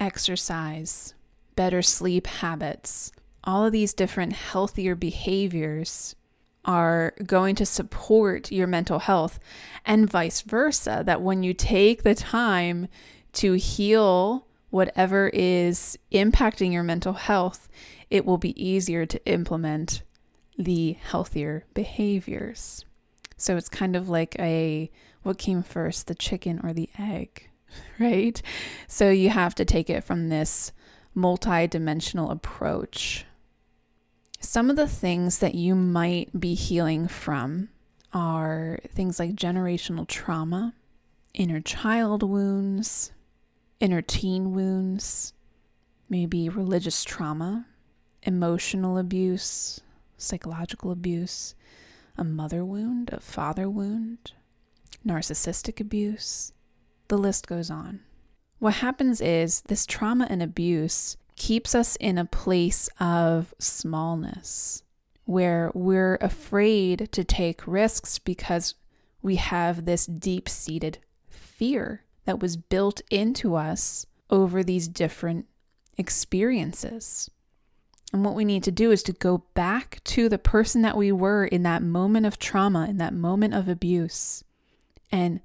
exercise, 0.00 1.12
better 1.54 1.82
sleep 1.82 2.26
habits. 2.26 3.12
All 3.44 3.66
of 3.66 3.72
these 3.72 3.92
different 3.94 4.34
healthier 4.34 4.94
behaviors 4.94 6.14
are 6.64 7.12
going 7.26 7.56
to 7.56 7.66
support 7.66 8.52
your 8.52 8.66
mental 8.66 9.00
health, 9.00 9.40
and 9.84 10.08
vice 10.08 10.42
versa. 10.42 11.02
That 11.04 11.22
when 11.22 11.42
you 11.42 11.54
take 11.54 12.02
the 12.02 12.14
time 12.14 12.88
to 13.34 13.54
heal 13.54 14.46
whatever 14.70 15.28
is 15.34 15.98
impacting 16.12 16.72
your 16.72 16.82
mental 16.82 17.14
health, 17.14 17.68
it 18.10 18.24
will 18.24 18.38
be 18.38 18.62
easier 18.62 19.06
to 19.06 19.24
implement 19.26 20.02
the 20.56 20.92
healthier 20.92 21.64
behaviors. 21.74 22.84
So 23.36 23.56
it's 23.56 23.68
kind 23.68 23.96
of 23.96 24.08
like 24.08 24.36
a 24.38 24.90
what 25.22 25.38
came 25.38 25.62
first, 25.62 26.06
the 26.06 26.14
chicken 26.14 26.60
or 26.62 26.72
the 26.72 26.90
egg, 26.98 27.48
right? 27.98 28.40
So 28.86 29.10
you 29.10 29.30
have 29.30 29.54
to 29.56 29.64
take 29.64 29.90
it 29.90 30.04
from 30.04 30.28
this 30.28 30.72
multi-dimensional 31.14 32.30
approach. 32.30 33.26
Some 34.42 34.70
of 34.70 34.76
the 34.76 34.88
things 34.88 35.38
that 35.38 35.54
you 35.54 35.76
might 35.76 36.38
be 36.38 36.54
healing 36.54 37.06
from 37.06 37.68
are 38.12 38.80
things 38.92 39.20
like 39.20 39.36
generational 39.36 40.06
trauma, 40.06 40.74
inner 41.32 41.60
child 41.60 42.24
wounds, 42.24 43.12
inner 43.78 44.02
teen 44.02 44.52
wounds, 44.52 45.32
maybe 46.08 46.48
religious 46.48 47.04
trauma, 47.04 47.66
emotional 48.24 48.98
abuse, 48.98 49.80
psychological 50.18 50.90
abuse, 50.90 51.54
a 52.18 52.24
mother 52.24 52.64
wound, 52.64 53.10
a 53.12 53.20
father 53.20 53.70
wound, 53.70 54.32
narcissistic 55.06 55.80
abuse. 55.80 56.52
The 57.06 57.16
list 57.16 57.46
goes 57.46 57.70
on. 57.70 58.00
What 58.58 58.74
happens 58.74 59.20
is 59.20 59.62
this 59.68 59.86
trauma 59.86 60.26
and 60.28 60.42
abuse 60.42 61.16
keeps 61.42 61.74
us 61.74 61.96
in 61.96 62.18
a 62.18 62.24
place 62.24 62.88
of 63.00 63.52
smallness 63.58 64.84
where 65.24 65.72
we're 65.74 66.14
afraid 66.20 67.08
to 67.10 67.24
take 67.24 67.66
risks 67.66 68.20
because 68.20 68.76
we 69.22 69.34
have 69.34 69.84
this 69.84 70.06
deep 70.06 70.48
seated 70.48 70.98
fear 71.28 72.04
that 72.26 72.38
was 72.38 72.56
built 72.56 73.02
into 73.10 73.56
us 73.56 74.06
over 74.30 74.62
these 74.62 74.86
different 74.86 75.46
experiences. 75.98 77.28
And 78.12 78.24
what 78.24 78.36
we 78.36 78.44
need 78.44 78.62
to 78.62 78.70
do 78.70 78.92
is 78.92 79.02
to 79.02 79.12
go 79.12 79.42
back 79.54 80.00
to 80.04 80.28
the 80.28 80.38
person 80.38 80.82
that 80.82 80.96
we 80.96 81.10
were 81.10 81.44
in 81.44 81.64
that 81.64 81.82
moment 81.82 82.24
of 82.24 82.38
trauma, 82.38 82.86
in 82.88 82.98
that 82.98 83.14
moment 83.14 83.52
of 83.52 83.66
abuse, 83.66 84.44
and 85.10 85.40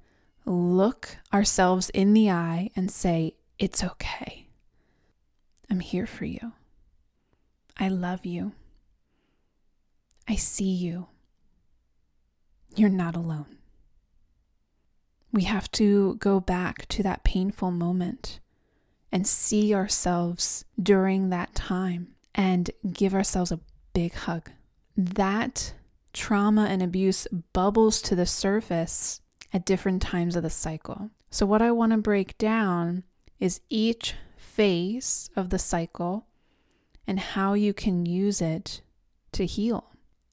look 0.46 1.18
ourselves 1.34 1.89
in 1.89 2.13
the 2.13 2.30
eye 2.30 2.70
and 2.75 2.92
say, 2.92 3.34
It's 3.58 3.84
okay. 3.84 4.47
I'm 5.70 5.80
here 5.80 6.08
for 6.08 6.26
you. 6.26 6.54
I 7.78 7.90
love 7.90 8.26
you. 8.26 8.54
I 10.28 10.36
see 10.36 10.72
you. 10.72 11.08
You're 12.76 12.90
not 12.90 13.16
alone. 13.16 13.58
We 15.32 15.44
have 15.44 15.70
to 15.74 16.16
go 16.16 16.40
back 16.40 16.88
to 16.90 17.04
that 17.04 17.24
painful 17.24 17.72
moment 17.72 18.40
and 19.12 19.28
see 19.28 19.74
ourselves 19.74 20.66
during 20.82 21.30
that 21.30 21.56
time 21.56 22.16
and 22.36 22.70
give 22.92 23.14
ourselves 23.14 23.52
a 23.52 23.60
big 23.94 24.14
hug. 24.14 24.52
That 24.96 25.74
trauma 26.14 26.66
and 26.66 26.82
abuse 26.82 27.28
bubbles 27.54 28.02
to 28.04 28.16
the 28.16 28.26
surface 28.26 29.22
at 29.54 29.66
different 29.66 30.02
times 30.02 30.36
of 30.36 30.44
the 30.44 30.50
cycle. 30.50 31.12
So, 31.30 31.46
what 31.46 31.62
I 31.62 31.72
want 31.72 31.92
to 31.92 31.98
break 31.98 32.38
down 32.38 33.04
is 33.40 33.62
each 33.70 34.16
phase 34.58 35.30
of 35.36 35.52
the 35.52 35.60
cycle 35.60 36.26
and 37.06 37.20
how 37.20 37.54
you 37.54 37.76
can 37.76 38.08
use 38.08 38.42
it 38.42 38.82
to 39.32 39.46
heal. 39.46 39.92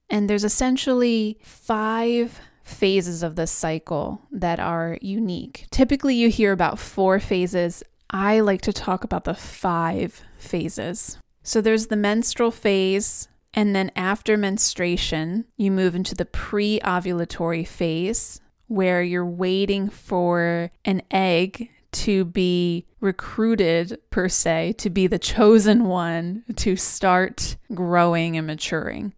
And 0.09 0.27
there's 0.27 0.43
essentially 0.43 1.37
five 1.43 2.39
phases 2.63 3.21
of 3.21 3.35
the 3.35 3.45
cycle 3.45 4.23
that 4.31 4.59
are 4.59 4.97
unique. 4.99 5.67
Typically, 5.69 6.15
you 6.15 6.29
hear 6.29 6.51
about 6.51 6.79
four 6.79 7.19
phases. 7.19 7.83
I 8.09 8.39
like 8.39 8.61
to 8.61 8.73
talk 8.73 9.03
about 9.03 9.25
the 9.25 9.35
five 9.35 10.23
phases. 10.39 11.19
So 11.43 11.61
there's 11.61 11.87
the 11.87 11.95
menstrual 11.95 12.49
phase, 12.49 13.27
and 13.53 13.75
then 13.75 13.91
after 13.95 14.37
menstruation, 14.37 15.45
you 15.55 15.69
move 15.69 15.93
into 15.93 16.15
the 16.15 16.25
pre 16.25 16.79
ovulatory 16.79 17.67
phase 17.67 18.41
where 18.65 19.03
you're 19.03 19.23
waiting 19.23 19.87
for 19.87 20.71
an 20.83 21.03
egg 21.11 21.69
to 21.95 22.25
be 22.25 22.85
recruited, 22.99 23.97
per 24.09 24.27
se, 24.27 24.73
to 24.79 24.89
be 24.89 25.07
the 25.07 25.19
chosen 25.19 25.85
one 25.85 26.43
to 26.57 26.75
start 26.75 27.55
growing 27.73 28.37
and 28.37 28.47
maturing. 28.47 29.13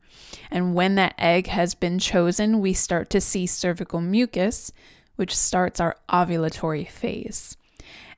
And 0.52 0.76
when 0.76 0.96
that 0.96 1.16
egg 1.18 1.48
has 1.48 1.74
been 1.74 2.00
chosen, 2.00 2.62
we 2.62 2.74
start 2.74 3.10
to 3.12 3.22
see 3.22 3.48
cervical 3.48 4.00
mucus, 4.00 4.72
which 5.16 5.36
starts 5.36 5.80
our 5.80 5.96
ovulatory 6.10 6.88
phase. 6.90 7.58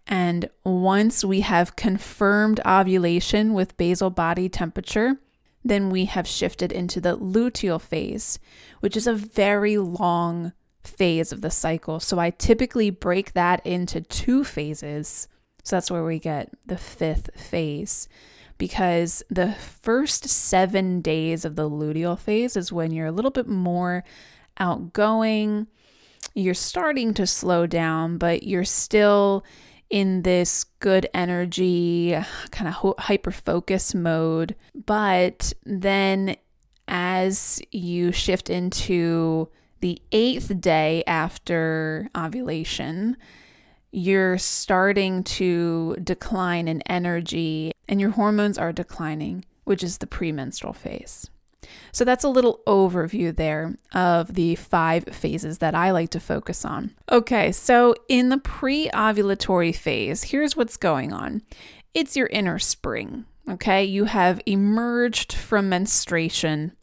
And 0.05 0.49
once 0.63 1.23
we 1.23 1.41
have 1.41 1.75
confirmed 1.75 2.59
ovulation 2.65 3.53
with 3.53 3.77
basal 3.77 4.09
body 4.09 4.49
temperature, 4.49 5.17
then 5.63 5.89
we 5.89 6.05
have 6.05 6.27
shifted 6.27 6.71
into 6.71 6.99
the 6.99 7.17
luteal 7.17 7.79
phase, 7.79 8.39
which 8.79 8.97
is 8.97 9.07
a 9.07 9.13
very 9.13 9.77
long 9.77 10.53
phase 10.83 11.31
of 11.31 11.41
the 11.41 11.51
cycle. 11.51 11.99
So 11.99 12.19
I 12.19 12.29
typically 12.29 12.89
break 12.89 13.33
that 13.33 13.65
into 13.65 14.01
two 14.01 14.43
phases. 14.43 15.27
So 15.63 15.75
that's 15.75 15.91
where 15.91 16.05
we 16.05 16.19
get 16.19 16.49
the 16.65 16.77
fifth 16.77 17.29
phase. 17.39 18.07
Because 18.57 19.23
the 19.29 19.53
first 19.53 20.27
seven 20.27 21.01
days 21.01 21.45
of 21.45 21.55
the 21.55 21.69
luteal 21.69 22.19
phase 22.19 22.57
is 22.57 22.73
when 22.73 22.91
you're 22.91 23.07
a 23.07 23.11
little 23.11 23.31
bit 23.31 23.47
more 23.47 24.03
outgoing. 24.57 25.67
You're 26.35 26.53
starting 26.53 27.13
to 27.15 27.25
slow 27.25 27.65
down, 27.65 28.17
but 28.17 28.43
you're 28.43 28.65
still 28.65 29.45
in 29.89 30.21
this 30.21 30.65
good 30.79 31.09
energy, 31.13 32.17
kind 32.51 32.73
of 32.73 32.95
hyper 32.99 33.31
focus 33.31 33.95
mode. 33.95 34.55
But 34.75 35.53
then 35.65 36.35
as 36.87 37.61
you 37.71 38.11
shift 38.11 38.49
into 38.49 39.49
the 39.79 40.01
eighth 40.11 40.59
day 40.61 41.03
after 41.07 42.09
ovulation, 42.15 43.17
you're 43.91 44.37
starting 44.37 45.23
to 45.23 45.95
decline 46.03 46.67
in 46.67 46.81
energy 46.83 47.71
and 47.87 47.99
your 47.99 48.11
hormones 48.11 48.57
are 48.57 48.71
declining, 48.71 49.45
which 49.63 49.83
is 49.83 49.97
the 49.97 50.07
premenstrual 50.07 50.73
phase. 50.73 51.29
So 51.91 52.05
that's 52.05 52.23
a 52.23 52.29
little 52.29 52.61
overview 52.67 53.35
there 53.35 53.75
of 53.93 54.33
the 54.33 54.55
five 54.55 55.05
phases 55.05 55.59
that 55.59 55.75
I 55.75 55.91
like 55.91 56.09
to 56.11 56.19
focus 56.19 56.65
on. 56.65 56.95
Okay, 57.11 57.51
so 57.51 57.95
in 58.07 58.29
the 58.29 58.37
pre 58.37 58.89
ovulatory 58.89 59.75
phase, 59.75 60.23
here's 60.23 60.55
what's 60.55 60.77
going 60.77 61.13
on 61.13 61.41
it's 61.93 62.15
your 62.15 62.27
inner 62.27 62.59
spring. 62.59 63.25
Okay, 63.49 63.83
you 63.83 64.05
have 64.05 64.41
emerged 64.45 65.33
from 65.33 65.69
menstruation 65.69 66.73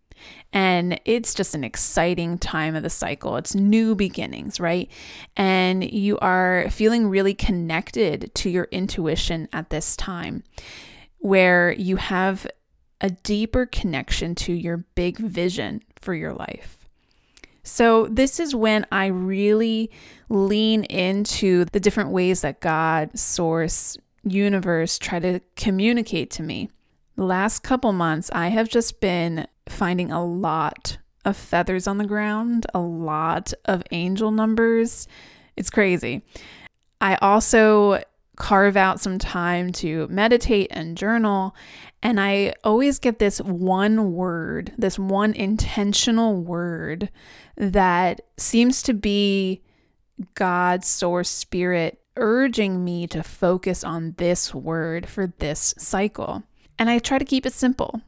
and 0.53 1.01
it's 1.05 1.35
just 1.35 1.55
an 1.55 1.65
exciting 1.65 2.39
time 2.39 2.75
of 2.75 2.83
the 2.83 2.91
cycle. 2.91 3.37
It's 3.37 3.55
new 3.55 3.95
beginnings, 3.95 4.59
right? 4.61 4.91
And 5.37 5.85
you 5.85 6.19
are 6.19 6.69
feeling 6.71 7.09
really 7.09 7.35
connected 7.35 8.35
to 8.37 8.51
your 8.51 8.69
intuition 8.71 9.49
at 9.53 9.71
this 9.71 9.97
time, 9.97 10.45
where 11.19 11.73
you 11.73 11.97
have 11.97 12.47
a 13.01 13.11
deeper 13.11 13.67
connection 13.67 14.35
to 14.35 14.53
your 14.53 14.79
big 14.95 15.19
vision 15.19 15.83
for 16.01 16.15
your 16.15 16.33
life. 16.33 16.87
So, 17.63 18.07
this 18.07 18.39
is 18.39 18.55
when 18.55 18.87
I 18.93 19.07
really 19.07 19.91
lean 20.29 20.85
into 20.85 21.65
the 21.65 21.81
different 21.81 22.11
ways 22.11 22.43
that 22.43 22.61
God, 22.61 23.19
Source, 23.19 23.99
Universe 24.23 24.99
try 24.99 25.19
to 25.19 25.41
communicate 25.57 26.31
to 26.33 26.43
me. 26.43 26.71
The 27.17 27.25
last 27.25 27.63
couple 27.63 27.93
months, 27.93 28.31
I 28.33 28.49
have 28.49 28.69
just 28.69 29.01
been 29.01 29.47
finding 29.69 30.11
a 30.11 30.25
lot 30.25 30.99
of 31.25 31.37
feathers 31.37 31.87
on 31.87 31.99
the 31.99 32.07
ground, 32.07 32.67
a 32.73 32.79
lot 32.79 33.53
of 33.65 33.83
angel 33.91 34.31
numbers. 34.31 35.09
It's 35.57 35.71
crazy. 35.71 36.23
I 37.01 37.17
also 37.17 38.03
carve 38.37 38.77
out 38.77 39.01
some 39.01 39.19
time 39.19 39.73
to 39.73 40.07
meditate 40.09 40.69
and 40.71 40.97
journal. 40.97 41.55
And 42.03 42.21
I 42.21 42.55
always 42.63 42.99
get 42.99 43.19
this 43.19 43.41
one 43.41 44.13
word, 44.13 44.73
this 44.79 44.99
one 44.99 45.33
intentional 45.33 46.37
word 46.37 47.11
that 47.57 48.21
seems 48.37 48.83
to 48.83 48.95
be 48.95 49.63
God's 50.35 50.87
source 50.87 51.31
spirit 51.31 52.01
urging 52.17 52.85
me 52.85 53.07
to 53.09 53.23
focus 53.23 53.83
on 53.85 54.15
this 54.19 54.55
word 54.55 55.09
for 55.09 55.33
this 55.39 55.75
cycle. 55.79 56.43
And 56.79 56.89
I 56.89 56.99
try 56.99 57.19
to 57.19 57.25
keep 57.25 57.47
it 57.47 57.53
simple, 57.53 58.01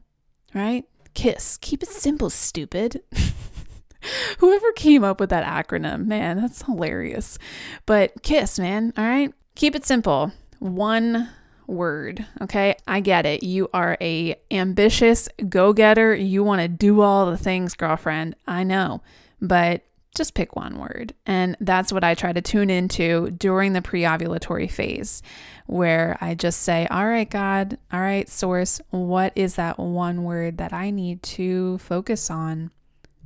right? 0.55 0.85
KISS. 1.19 1.59
Keep 1.61 1.83
it 1.83 1.89
simple, 1.89 2.31
stupid. 2.31 3.03
Whoever 4.39 4.71
came 4.71 5.03
up 5.03 5.19
with 5.19 5.31
that 5.31 5.45
acronym, 5.45 6.07
man, 6.07 6.41
that's 6.41 6.63
hilarious. 6.63 7.41
But 7.87 8.23
KISS, 8.23 8.61
man, 8.61 8.93
all 8.97 9.05
right? 9.05 9.35
Keep 9.57 9.75
it 9.75 9.85
simple. 9.85 10.31
One 10.61 11.29
word, 11.67 12.25
okay? 12.41 12.77
I 12.87 13.01
get 13.01 13.27
it. 13.27 13.43
You 13.43 13.69
are 13.75 13.97
a 14.01 14.37
ambitious 14.53 15.29
go-getter. 15.49 16.15
You 16.15 16.45
want 16.45 16.63
to 16.63 16.69
do 16.69 17.01
all 17.01 17.29
the 17.29 17.37
things, 17.37 17.75
girlfriend. 17.75 18.37
I 18.47 18.63
know. 18.63 19.03
But 19.43 19.83
just 20.15 20.35
pick 20.35 20.57
one 20.57 20.79
word. 20.79 21.15
And 21.27 21.57
that's 21.61 21.93
what 21.93 22.05
I 22.05 22.15
try 22.15 22.33
to 22.33 22.43
tune 22.43 22.71
into 22.71 23.31
during 23.31 23.73
the 23.73 23.83
pre 23.83 24.03
ovulatory 24.03 24.71
phase, 24.71 25.23
where 25.67 26.17
I 26.21 26.35
just 26.35 26.61
say, 26.61 26.87
All 26.91 27.07
right, 27.07 27.29
God, 27.29 27.79
all 27.93 28.00
right, 28.00 28.29
source, 28.29 28.81
what 28.91 29.33
is 29.35 29.55
that 29.57 29.79
one 29.79 30.25
word 30.25 30.59
that 30.59 30.73
I 30.73 30.91
need 30.91 31.23
to 31.25 31.79
focus 31.79 32.31
on 32.31 32.71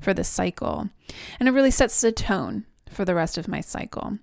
for 0.00 0.12
this 0.14 0.28
cycle? 0.28 0.88
And 1.38 1.48
it 1.48 1.52
really 1.52 1.70
sets 1.70 2.00
the 2.00 2.12
tone 2.12 2.66
for 2.90 3.04
the 3.04 3.14
rest 3.14 3.38
of 3.38 3.48
my 3.48 3.60
cycle. 3.60 4.18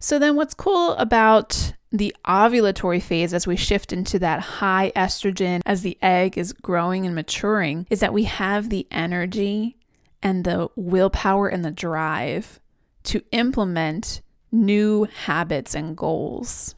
So, 0.00 0.18
then 0.18 0.36
what's 0.36 0.54
cool 0.54 0.94
about 0.94 1.74
the 1.92 2.14
ovulatory 2.24 3.02
phase 3.02 3.34
as 3.34 3.46
we 3.46 3.56
shift 3.56 3.92
into 3.92 4.18
that 4.20 4.40
high 4.40 4.92
estrogen 4.94 5.60
as 5.66 5.82
the 5.82 5.98
egg 6.00 6.38
is 6.38 6.52
growing 6.52 7.04
and 7.04 7.14
maturing 7.14 7.86
is 7.90 8.00
that 8.00 8.12
we 8.12 8.24
have 8.24 8.70
the 8.70 8.86
energy 8.90 9.76
and 10.22 10.44
the 10.44 10.68
willpower 10.76 11.48
and 11.48 11.64
the 11.64 11.70
drive 11.70 12.60
to 13.04 13.22
implement 13.32 14.20
new 14.52 15.04
habits 15.24 15.74
and 15.74 15.96
goals. 15.96 16.74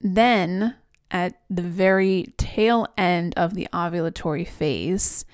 Then, 0.00 0.74
at 1.10 1.40
the 1.48 1.62
very 1.62 2.34
tail 2.36 2.86
end 2.96 3.34
of 3.36 3.54
the 3.54 3.68
ovulatory 3.72 4.46
phase, 4.46 5.24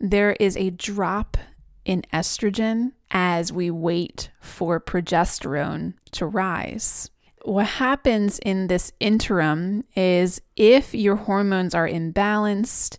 there 0.00 0.32
is 0.38 0.56
a 0.56 0.70
drop 0.70 1.36
in 1.84 2.02
estrogen 2.12 2.92
as 3.10 3.52
we 3.52 3.70
wait 3.70 4.30
for 4.40 4.78
progesterone 4.78 5.94
to 6.12 6.26
rise. 6.26 7.10
What 7.44 7.66
happens 7.66 8.38
in 8.40 8.66
this 8.66 8.92
interim 9.00 9.84
is 9.96 10.42
if 10.56 10.94
your 10.94 11.16
hormones 11.16 11.74
are 11.74 11.88
imbalanced 11.88 12.98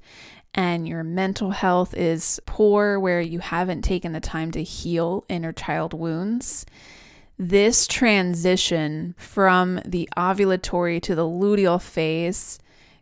and 0.53 0.87
your 0.87 1.03
mental 1.03 1.51
health 1.51 1.93
is 1.93 2.39
poor, 2.45 2.99
where 2.99 3.21
you 3.21 3.39
haven't 3.39 3.83
taken 3.83 4.11
the 4.11 4.19
time 4.19 4.51
to 4.51 4.63
heal 4.63 5.25
inner 5.29 5.51
child 5.51 5.93
wounds, 5.93 6.65
this 7.37 7.87
transition 7.87 9.15
from 9.17 9.79
the 9.85 10.09
ovulatory 10.17 11.01
to 11.01 11.15
the 11.15 11.25
luteal 11.25 11.81
phase 11.81 12.59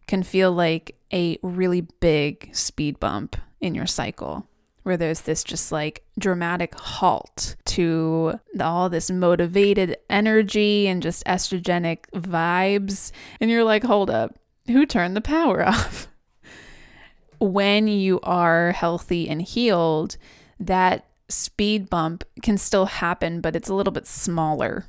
can 0.07 0.23
feel 0.23 0.51
like 0.51 0.95
a 1.12 1.39
really 1.41 1.81
big 1.81 2.49
speed 2.53 2.99
bump 2.99 3.36
in 3.60 3.73
your 3.73 3.88
cycle 3.88 4.47
where 4.88 4.95
there's 4.95 5.21
this 5.21 5.43
just 5.43 5.69
like 5.69 6.05
dramatic 6.17 6.73
halt 6.75 7.57
to 7.65 8.39
all 8.62 8.88
this 8.88 9.12
motivated 9.12 9.97
energy 10.10 10.88
and 10.88 11.03
just 11.03 11.25
estrogenic 11.25 12.05
vibes. 12.13 13.12
And 13.41 13.51
you're 13.51 13.65
like, 13.65 13.83
hold 13.83 14.10
up, 14.10 14.39
who 14.67 14.86
turned 14.86 15.17
the 15.17 15.21
power 15.21 15.67
off? 15.67 16.07
When 17.39 17.88
you 17.88 18.19
are 18.23 18.71
healthy 18.71 19.30
and 19.30 19.41
healed, 19.41 20.17
that 20.60 21.06
speed 21.30 21.89
bump 21.89 22.23
can 22.41 22.58
still 22.58 22.86
happen, 22.86 23.41
but 23.41 23.56
it's 23.56 23.69
a 23.69 23.73
little 23.73 23.93
bit 23.93 24.08
smaller. 24.08 24.86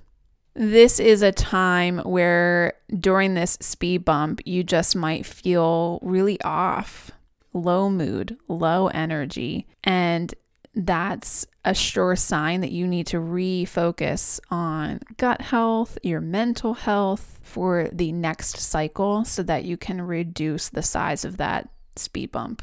This 0.55 0.99
is 0.99 1.23
a 1.23 1.33
time 1.33 1.99
where 1.99 2.75
during 2.99 3.35
this 3.35 3.59
speed 3.61 4.05
bump, 4.05 4.41
you 4.45 4.65
just 4.65 4.97
might 4.97 5.25
feel 5.25 6.01
really 6.03 6.41
off, 6.43 7.11
low 7.53 7.89
mood, 7.89 8.37
low 8.49 8.89
energy. 8.89 9.67
And 9.85 10.35
that's 10.75 11.47
a 11.65 11.75
sure 11.75 12.17
sign 12.17 12.61
that 12.61 12.73
you 12.73 12.87
need 12.87 13.07
to 13.09 13.19
refocus 13.19 14.41
on 14.51 15.01
gut 15.17 15.41
health, 15.41 15.99
your 16.03 16.21
mental 16.21 16.75
health 16.75 17.39
for 17.43 17.89
the 17.93 18.13
next 18.13 18.59
cycle 18.59 19.25
so 19.25 19.43
that 19.43 19.65
you 19.65 19.77
can 19.77 20.03
reduce 20.03 20.69
the 20.69 20.83
size 20.83 21.25
of 21.25 21.37
that 21.37 21.69
speed 21.99 22.33
bump. 22.33 22.63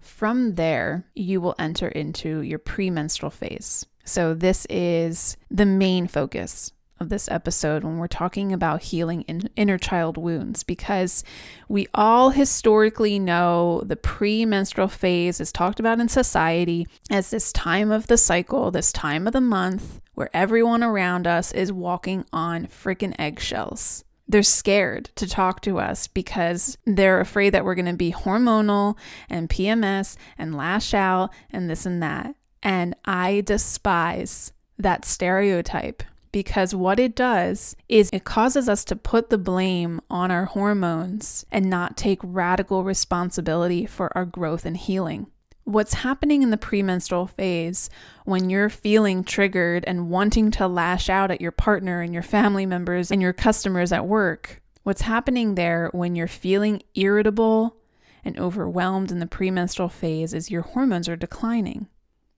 From 0.00 0.54
there, 0.54 1.06
you 1.14 1.40
will 1.40 1.54
enter 1.58 1.88
into 1.88 2.40
your 2.40 2.58
premenstrual 2.58 3.30
phase. 3.30 3.86
So, 4.04 4.34
this 4.34 4.66
is 4.70 5.36
the 5.50 5.66
main 5.66 6.06
focus 6.06 6.72
of 6.98 7.08
this 7.08 7.28
episode 7.30 7.84
when 7.84 7.98
we're 7.98 8.06
talking 8.06 8.52
about 8.52 8.82
healing 8.82 9.22
in 9.22 9.50
inner 9.56 9.78
child 9.78 10.16
wounds 10.16 10.62
because 10.62 11.24
we 11.68 11.86
all 11.92 12.30
historically 12.30 13.18
know 13.18 13.82
the 13.84 13.96
premenstrual 13.96 14.88
phase 14.88 15.40
is 15.40 15.52
talked 15.52 15.78
about 15.78 16.00
in 16.00 16.08
society 16.08 16.86
as 17.10 17.30
this 17.30 17.52
time 17.52 17.90
of 17.90 18.06
the 18.06 18.16
cycle, 18.16 18.70
this 18.70 18.92
time 18.92 19.26
of 19.26 19.32
the 19.32 19.40
month 19.40 20.00
where 20.14 20.30
everyone 20.32 20.82
around 20.82 21.26
us 21.26 21.52
is 21.52 21.70
walking 21.70 22.24
on 22.32 22.66
freaking 22.66 23.14
eggshells 23.18 24.04
they're 24.28 24.42
scared 24.42 25.10
to 25.16 25.26
talk 25.26 25.60
to 25.62 25.78
us 25.78 26.06
because 26.08 26.76
they're 26.84 27.20
afraid 27.20 27.50
that 27.50 27.64
we're 27.64 27.74
going 27.74 27.86
to 27.86 27.92
be 27.92 28.12
hormonal 28.12 28.96
and 29.28 29.48
PMS 29.48 30.16
and 30.36 30.56
lash 30.56 30.94
out 30.94 31.30
and 31.50 31.70
this 31.70 31.86
and 31.86 32.02
that. 32.02 32.34
And 32.62 32.96
I 33.04 33.42
despise 33.42 34.52
that 34.78 35.04
stereotype 35.04 36.02
because 36.32 36.74
what 36.74 36.98
it 36.98 37.14
does 37.14 37.76
is 37.88 38.10
it 38.12 38.24
causes 38.24 38.68
us 38.68 38.84
to 38.84 38.96
put 38.96 39.30
the 39.30 39.38
blame 39.38 40.00
on 40.10 40.30
our 40.30 40.46
hormones 40.46 41.46
and 41.50 41.70
not 41.70 41.96
take 41.96 42.18
radical 42.22 42.84
responsibility 42.84 43.86
for 43.86 44.14
our 44.16 44.26
growth 44.26 44.66
and 44.66 44.76
healing. 44.76 45.28
What's 45.66 45.94
happening 45.94 46.44
in 46.44 46.50
the 46.50 46.56
premenstrual 46.56 47.26
phase 47.26 47.90
when 48.24 48.50
you're 48.50 48.70
feeling 48.70 49.24
triggered 49.24 49.82
and 49.84 50.08
wanting 50.08 50.52
to 50.52 50.68
lash 50.68 51.10
out 51.10 51.32
at 51.32 51.40
your 51.40 51.50
partner 51.50 52.02
and 52.02 52.14
your 52.14 52.22
family 52.22 52.64
members 52.64 53.10
and 53.10 53.20
your 53.20 53.32
customers 53.32 53.90
at 53.90 54.06
work? 54.06 54.62
What's 54.84 55.02
happening 55.02 55.56
there 55.56 55.90
when 55.92 56.14
you're 56.14 56.28
feeling 56.28 56.84
irritable 56.94 57.78
and 58.24 58.38
overwhelmed 58.38 59.10
in 59.10 59.18
the 59.18 59.26
premenstrual 59.26 59.88
phase 59.88 60.32
is 60.32 60.52
your 60.52 60.62
hormones 60.62 61.08
are 61.08 61.16
declining. 61.16 61.88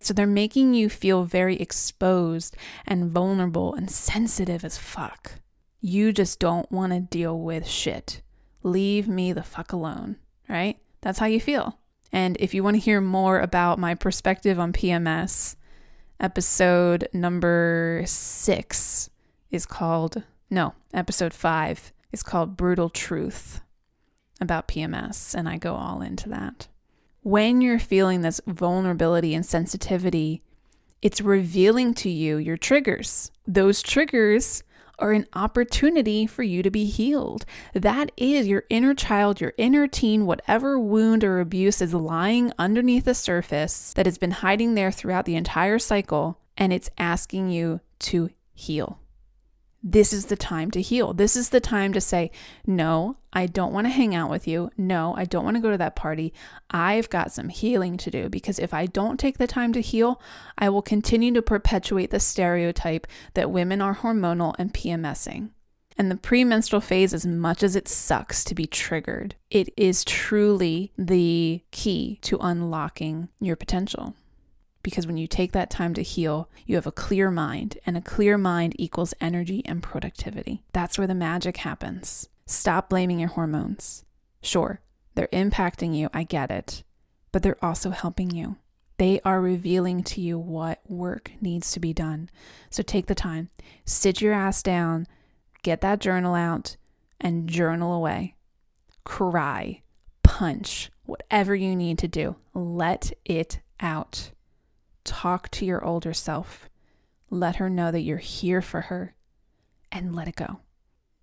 So 0.00 0.14
they're 0.14 0.26
making 0.26 0.72
you 0.72 0.88
feel 0.88 1.24
very 1.24 1.56
exposed 1.56 2.56
and 2.86 3.10
vulnerable 3.10 3.74
and 3.74 3.90
sensitive 3.90 4.64
as 4.64 4.78
fuck. 4.78 5.32
You 5.82 6.14
just 6.14 6.38
don't 6.40 6.72
want 6.72 6.94
to 6.94 7.00
deal 7.00 7.38
with 7.38 7.68
shit. 7.68 8.22
Leave 8.62 9.06
me 9.06 9.34
the 9.34 9.42
fuck 9.42 9.74
alone, 9.74 10.16
right? 10.48 10.78
That's 11.02 11.18
how 11.18 11.26
you 11.26 11.42
feel. 11.42 11.78
And 12.12 12.36
if 12.40 12.54
you 12.54 12.62
want 12.62 12.76
to 12.76 12.80
hear 12.82 13.00
more 13.00 13.40
about 13.40 13.78
my 13.78 13.94
perspective 13.94 14.58
on 14.58 14.72
PMS, 14.72 15.56
episode 16.20 17.08
number 17.12 18.02
six 18.06 19.10
is 19.50 19.66
called 19.66 20.22
no, 20.50 20.74
episode 20.94 21.34
five 21.34 21.92
is 22.10 22.22
called 22.22 22.56
Brutal 22.56 22.88
Truth 22.88 23.60
about 24.40 24.68
PMS, 24.68 25.34
and 25.34 25.48
I 25.48 25.58
go 25.58 25.74
all 25.74 26.00
into 26.00 26.28
that. 26.30 26.68
When 27.22 27.60
you're 27.60 27.78
feeling 27.78 28.22
this 28.22 28.40
vulnerability 28.46 29.34
and 29.34 29.44
sensitivity, 29.44 30.42
it's 31.02 31.20
revealing 31.20 31.92
to 31.94 32.08
you 32.08 32.38
your 32.38 32.56
triggers. 32.56 33.30
Those 33.46 33.82
triggers 33.82 34.62
are 34.98 35.12
an 35.12 35.26
opportunity 35.34 36.26
for 36.26 36.42
you 36.42 36.62
to 36.62 36.70
be 36.70 36.84
healed. 36.84 37.44
That 37.74 38.12
is 38.16 38.46
your 38.46 38.64
inner 38.68 38.94
child, 38.94 39.40
your 39.40 39.54
inner 39.56 39.86
teen, 39.86 40.26
whatever 40.26 40.78
wound 40.78 41.24
or 41.24 41.40
abuse 41.40 41.80
is 41.80 41.94
lying 41.94 42.52
underneath 42.58 43.04
the 43.04 43.14
surface 43.14 43.92
that 43.94 44.06
has 44.06 44.18
been 44.18 44.30
hiding 44.30 44.74
there 44.74 44.90
throughout 44.90 45.24
the 45.24 45.36
entire 45.36 45.78
cycle, 45.78 46.38
and 46.56 46.72
it's 46.72 46.90
asking 46.98 47.50
you 47.50 47.80
to 48.00 48.30
heal 48.54 48.98
this 49.82 50.12
is 50.12 50.26
the 50.26 50.36
time 50.36 50.70
to 50.72 50.82
heal. 50.82 51.12
This 51.12 51.36
is 51.36 51.50
the 51.50 51.60
time 51.60 51.92
to 51.92 52.00
say, 52.00 52.30
no, 52.66 53.16
I 53.32 53.46
don't 53.46 53.72
want 53.72 53.86
to 53.86 53.92
hang 53.92 54.14
out 54.14 54.30
with 54.30 54.48
you. 54.48 54.70
No, 54.76 55.14
I 55.16 55.24
don't 55.24 55.44
want 55.44 55.56
to 55.56 55.62
go 55.62 55.70
to 55.70 55.78
that 55.78 55.94
party. 55.94 56.32
I've 56.70 57.08
got 57.10 57.32
some 57.32 57.48
healing 57.48 57.96
to 57.98 58.10
do 58.10 58.28
because 58.28 58.58
if 58.58 58.74
I 58.74 58.86
don't 58.86 59.20
take 59.20 59.38
the 59.38 59.46
time 59.46 59.72
to 59.74 59.80
heal, 59.80 60.20
I 60.56 60.68
will 60.68 60.82
continue 60.82 61.32
to 61.34 61.42
perpetuate 61.42 62.10
the 62.10 62.20
stereotype 62.20 63.06
that 63.34 63.50
women 63.50 63.80
are 63.80 63.96
hormonal 63.96 64.54
and 64.58 64.74
PMSing. 64.74 65.50
And 65.96 66.10
the 66.10 66.16
premenstrual 66.16 66.80
phase, 66.80 67.12
as 67.12 67.26
much 67.26 67.62
as 67.62 67.74
it 67.74 67.88
sucks 67.88 68.44
to 68.44 68.54
be 68.54 68.66
triggered, 68.66 69.34
it 69.50 69.68
is 69.76 70.04
truly 70.04 70.92
the 70.96 71.62
key 71.72 72.18
to 72.22 72.38
unlocking 72.40 73.28
your 73.40 73.56
potential 73.56 74.14
because 74.88 75.06
when 75.06 75.18
you 75.18 75.26
take 75.26 75.52
that 75.52 75.70
time 75.70 75.92
to 75.94 76.02
heal, 76.02 76.48
you 76.64 76.76
have 76.76 76.86
a 76.86 76.92
clear 76.92 77.30
mind, 77.30 77.76
and 77.84 77.96
a 77.96 78.00
clear 78.00 78.38
mind 78.38 78.74
equals 78.78 79.12
energy 79.20 79.62
and 79.66 79.82
productivity. 79.82 80.62
That's 80.72 80.96
where 80.96 81.06
the 81.06 81.14
magic 81.14 81.58
happens. 81.58 82.28
Stop 82.46 82.88
blaming 82.88 83.20
your 83.20 83.28
hormones. 83.28 84.04
Sure, 84.40 84.80
they're 85.14 85.28
impacting 85.28 85.94
you, 85.94 86.08
I 86.14 86.22
get 86.22 86.50
it, 86.50 86.82
but 87.32 87.42
they're 87.42 87.62
also 87.62 87.90
helping 87.90 88.30
you. 88.30 88.56
They 88.96 89.20
are 89.24 89.40
revealing 89.40 90.02
to 90.04 90.20
you 90.20 90.38
what 90.38 90.80
work 90.88 91.30
needs 91.40 91.70
to 91.72 91.80
be 91.80 91.92
done. 91.92 92.30
So 92.70 92.82
take 92.82 93.06
the 93.06 93.14
time, 93.14 93.50
sit 93.84 94.20
your 94.20 94.32
ass 94.32 94.62
down, 94.62 95.06
get 95.62 95.82
that 95.82 96.00
journal 96.00 96.34
out, 96.34 96.76
and 97.20 97.48
journal 97.48 97.92
away. 97.92 98.36
Cry, 99.04 99.82
punch, 100.22 100.90
whatever 101.04 101.54
you 101.54 101.76
need 101.76 101.98
to 101.98 102.08
do. 102.08 102.36
Let 102.54 103.12
it 103.24 103.60
out. 103.80 104.30
Talk 105.08 105.50
to 105.52 105.64
your 105.64 105.82
older 105.82 106.12
self. 106.12 106.68
Let 107.30 107.56
her 107.56 107.70
know 107.70 107.90
that 107.90 108.02
you're 108.02 108.18
here 108.18 108.60
for 108.60 108.82
her 108.82 109.14
and 109.90 110.14
let 110.14 110.28
it 110.28 110.36
go. 110.36 110.60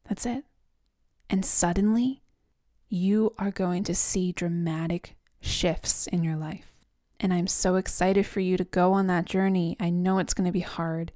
That's 0.09 0.25
it. 0.25 0.43
And 1.29 1.45
suddenly, 1.45 2.23
you 2.89 3.33
are 3.37 3.51
going 3.51 3.83
to 3.83 3.93
see 3.93 4.31
dramatic 4.31 5.15
shifts 5.39 6.07
in 6.07 6.23
your 6.23 6.35
life. 6.35 6.71
And 7.19 7.31
I'm 7.31 7.47
so 7.47 7.75
excited 7.75 8.25
for 8.25 8.39
you 8.39 8.57
to 8.57 8.63
go 8.63 8.93
on 8.93 9.07
that 9.07 9.25
journey. 9.25 9.77
I 9.79 9.91
know 9.91 10.17
it's 10.17 10.33
going 10.33 10.47
to 10.47 10.51
be 10.51 10.61
hard. 10.61 11.11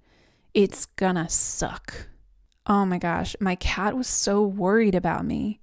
It's 0.54 0.86
gonna 0.86 1.30
suck. 1.30 2.08
Oh 2.66 2.86
my 2.86 2.98
gosh, 2.98 3.36
my 3.40 3.56
cat 3.56 3.96
was 3.96 4.08
so 4.08 4.44
worried 4.44 4.96
about 4.96 5.26
me. 5.26 5.60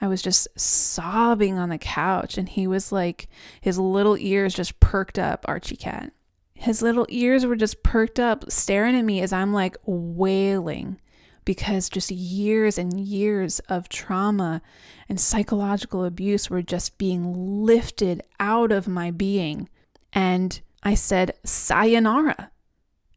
I 0.00 0.08
was 0.08 0.22
just 0.22 0.48
sobbing 0.58 1.58
on 1.58 1.68
the 1.68 1.78
couch, 1.78 2.36
and 2.36 2.48
he 2.48 2.66
was 2.66 2.90
like, 2.90 3.28
his 3.60 3.78
little 3.78 4.16
ears 4.18 4.54
just 4.54 4.80
perked 4.80 5.18
up, 5.18 5.44
Archie 5.48 5.76
Cat. 5.76 6.12
His 6.54 6.82
little 6.82 7.06
ears 7.08 7.44
were 7.44 7.56
just 7.56 7.82
perked 7.82 8.18
up, 8.18 8.50
staring 8.50 8.96
at 8.96 9.04
me 9.04 9.20
as 9.20 9.32
I'm 9.32 9.52
like 9.52 9.76
wailing 9.84 11.00
because 11.44 11.88
just 11.88 12.10
years 12.10 12.78
and 12.78 12.98
years 12.98 13.60
of 13.68 13.88
trauma 13.88 14.62
and 15.08 15.20
psychological 15.20 16.04
abuse 16.04 16.48
were 16.48 16.62
just 16.62 16.96
being 16.96 17.64
lifted 17.64 18.22
out 18.40 18.72
of 18.72 18.88
my 18.88 19.10
being. 19.10 19.68
And 20.12 20.58
I 20.82 20.94
said, 20.94 21.34
Sayonara. 21.44 22.50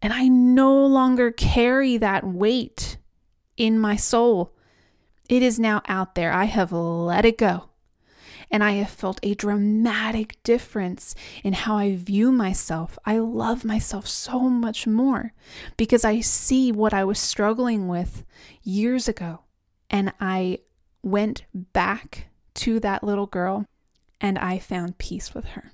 And 0.01 0.13
I 0.13 0.27
no 0.27 0.85
longer 0.85 1.31
carry 1.31 1.97
that 1.97 2.25
weight 2.25 2.97
in 3.55 3.79
my 3.79 3.95
soul. 3.95 4.53
It 5.29 5.41
is 5.41 5.59
now 5.59 5.81
out 5.87 6.15
there. 6.15 6.31
I 6.31 6.45
have 6.45 6.71
let 6.71 7.25
it 7.25 7.37
go 7.37 7.69
and 8.49 8.63
I 8.63 8.71
have 8.73 8.89
felt 8.89 9.19
a 9.23 9.35
dramatic 9.35 10.41
difference 10.43 11.15
in 11.43 11.53
how 11.53 11.77
I 11.77 11.95
view 11.95 12.31
myself. 12.31 12.97
I 13.05 13.19
love 13.19 13.65
myself 13.65 14.07
so 14.07 14.41
much 14.41 14.87
more 14.87 15.33
because 15.75 16.05
I 16.05 16.21
see 16.21 16.71
what 16.71 16.93
I 16.93 17.03
was 17.03 17.19
struggling 17.19 17.87
with 17.87 18.23
years 18.63 19.07
ago. 19.07 19.41
And 19.89 20.13
I 20.19 20.59
went 21.03 21.45
back 21.53 22.27
to 22.55 22.79
that 22.79 23.03
little 23.03 23.27
girl 23.27 23.65
and 24.19 24.37
I 24.39 24.59
found 24.59 24.97
peace 24.97 25.33
with 25.33 25.45
her. 25.45 25.71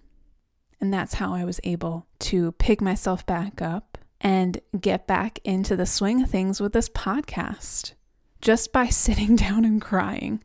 And 0.82 0.94
that's 0.94 1.16
how 1.16 1.34
I 1.34 1.46
was 1.46 1.62
able 1.64 2.08
to 2.20 2.52
pick 2.54 2.82
myself 2.82 3.26
back 3.26 3.62
up 3.62 3.98
and 4.20 4.60
get 4.80 5.08
back 5.08 5.40
into 5.44 5.76
the 5.76 5.86
swing 5.86 6.22
of 6.24 6.30
things 6.30 6.60
with 6.60 6.74
this 6.74 6.90
podcast 6.90 7.94
just 8.42 8.74
by 8.74 8.88
sitting 8.90 9.36
down 9.36 9.64
and 9.64 9.82
crying. 9.82 10.44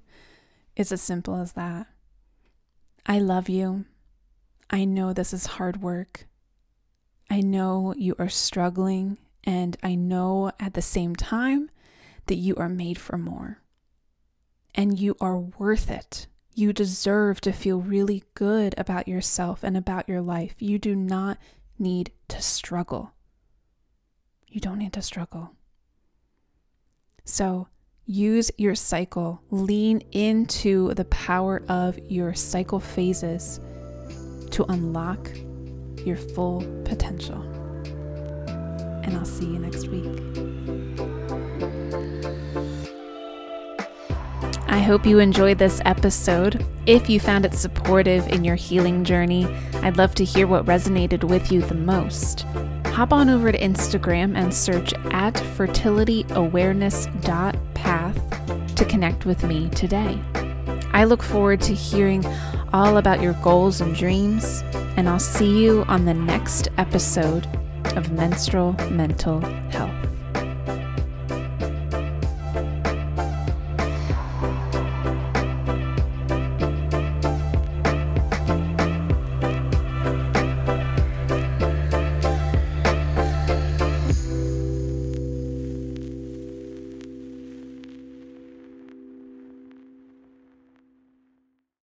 It's 0.76 0.92
as 0.92 1.02
simple 1.02 1.34
as 1.36 1.52
that. 1.52 1.88
I 3.10 3.20
love 3.20 3.48
you. 3.48 3.86
I 4.68 4.84
know 4.84 5.14
this 5.14 5.32
is 5.32 5.46
hard 5.46 5.80
work. 5.80 6.26
I 7.30 7.40
know 7.40 7.94
you 7.96 8.14
are 8.18 8.28
struggling, 8.28 9.16
and 9.44 9.78
I 9.82 9.94
know 9.94 10.52
at 10.60 10.74
the 10.74 10.82
same 10.82 11.16
time 11.16 11.70
that 12.26 12.34
you 12.34 12.54
are 12.56 12.68
made 12.68 12.98
for 12.98 13.16
more. 13.16 13.62
And 14.74 14.98
you 14.98 15.16
are 15.22 15.38
worth 15.38 15.90
it. 15.90 16.26
You 16.54 16.74
deserve 16.74 17.40
to 17.40 17.52
feel 17.52 17.80
really 17.80 18.24
good 18.34 18.74
about 18.76 19.08
yourself 19.08 19.64
and 19.64 19.74
about 19.74 20.06
your 20.06 20.20
life. 20.20 20.56
You 20.58 20.78
do 20.78 20.94
not 20.94 21.38
need 21.78 22.12
to 22.28 22.42
struggle. 22.42 23.12
You 24.46 24.60
don't 24.60 24.78
need 24.78 24.92
to 24.92 25.02
struggle. 25.02 25.52
So, 27.24 27.68
Use 28.10 28.50
your 28.56 28.74
cycle, 28.74 29.42
lean 29.50 30.00
into 30.12 30.94
the 30.94 31.04
power 31.04 31.62
of 31.68 31.98
your 32.08 32.32
cycle 32.32 32.80
phases 32.80 33.60
to 34.50 34.64
unlock 34.70 35.30
your 36.06 36.16
full 36.16 36.62
potential. 36.86 37.38
And 39.04 39.14
I'll 39.14 39.26
see 39.26 39.44
you 39.44 39.58
next 39.58 39.88
week. 39.88 40.06
I 44.68 44.78
hope 44.78 45.04
you 45.04 45.18
enjoyed 45.18 45.58
this 45.58 45.82
episode. 45.84 46.64
If 46.86 47.10
you 47.10 47.20
found 47.20 47.44
it 47.44 47.52
supportive 47.52 48.26
in 48.28 48.42
your 48.42 48.56
healing 48.56 49.04
journey, 49.04 49.44
I'd 49.82 49.98
love 49.98 50.14
to 50.14 50.24
hear 50.24 50.46
what 50.46 50.64
resonated 50.64 51.24
with 51.24 51.52
you 51.52 51.60
the 51.60 51.74
most 51.74 52.46
hop 52.98 53.12
on 53.12 53.30
over 53.30 53.52
to 53.52 53.58
Instagram 53.58 54.36
and 54.36 54.52
search 54.52 54.92
at 55.12 55.34
fertilityawareness.path 55.34 57.67
to 58.78 58.84
connect 58.84 59.26
with 59.26 59.42
me 59.42 59.68
today. 59.70 60.20
I 60.92 61.02
look 61.02 61.20
forward 61.20 61.60
to 61.62 61.74
hearing 61.74 62.24
all 62.72 62.98
about 62.98 63.20
your 63.20 63.32
goals 63.42 63.80
and 63.80 63.92
dreams, 63.92 64.62
and 64.96 65.08
I'll 65.08 65.18
see 65.18 65.64
you 65.64 65.82
on 65.88 66.04
the 66.04 66.14
next 66.14 66.68
episode 66.78 67.48
of 67.96 68.12
Menstrual 68.12 68.74
Mental 68.88 69.40
Health. 69.70 69.97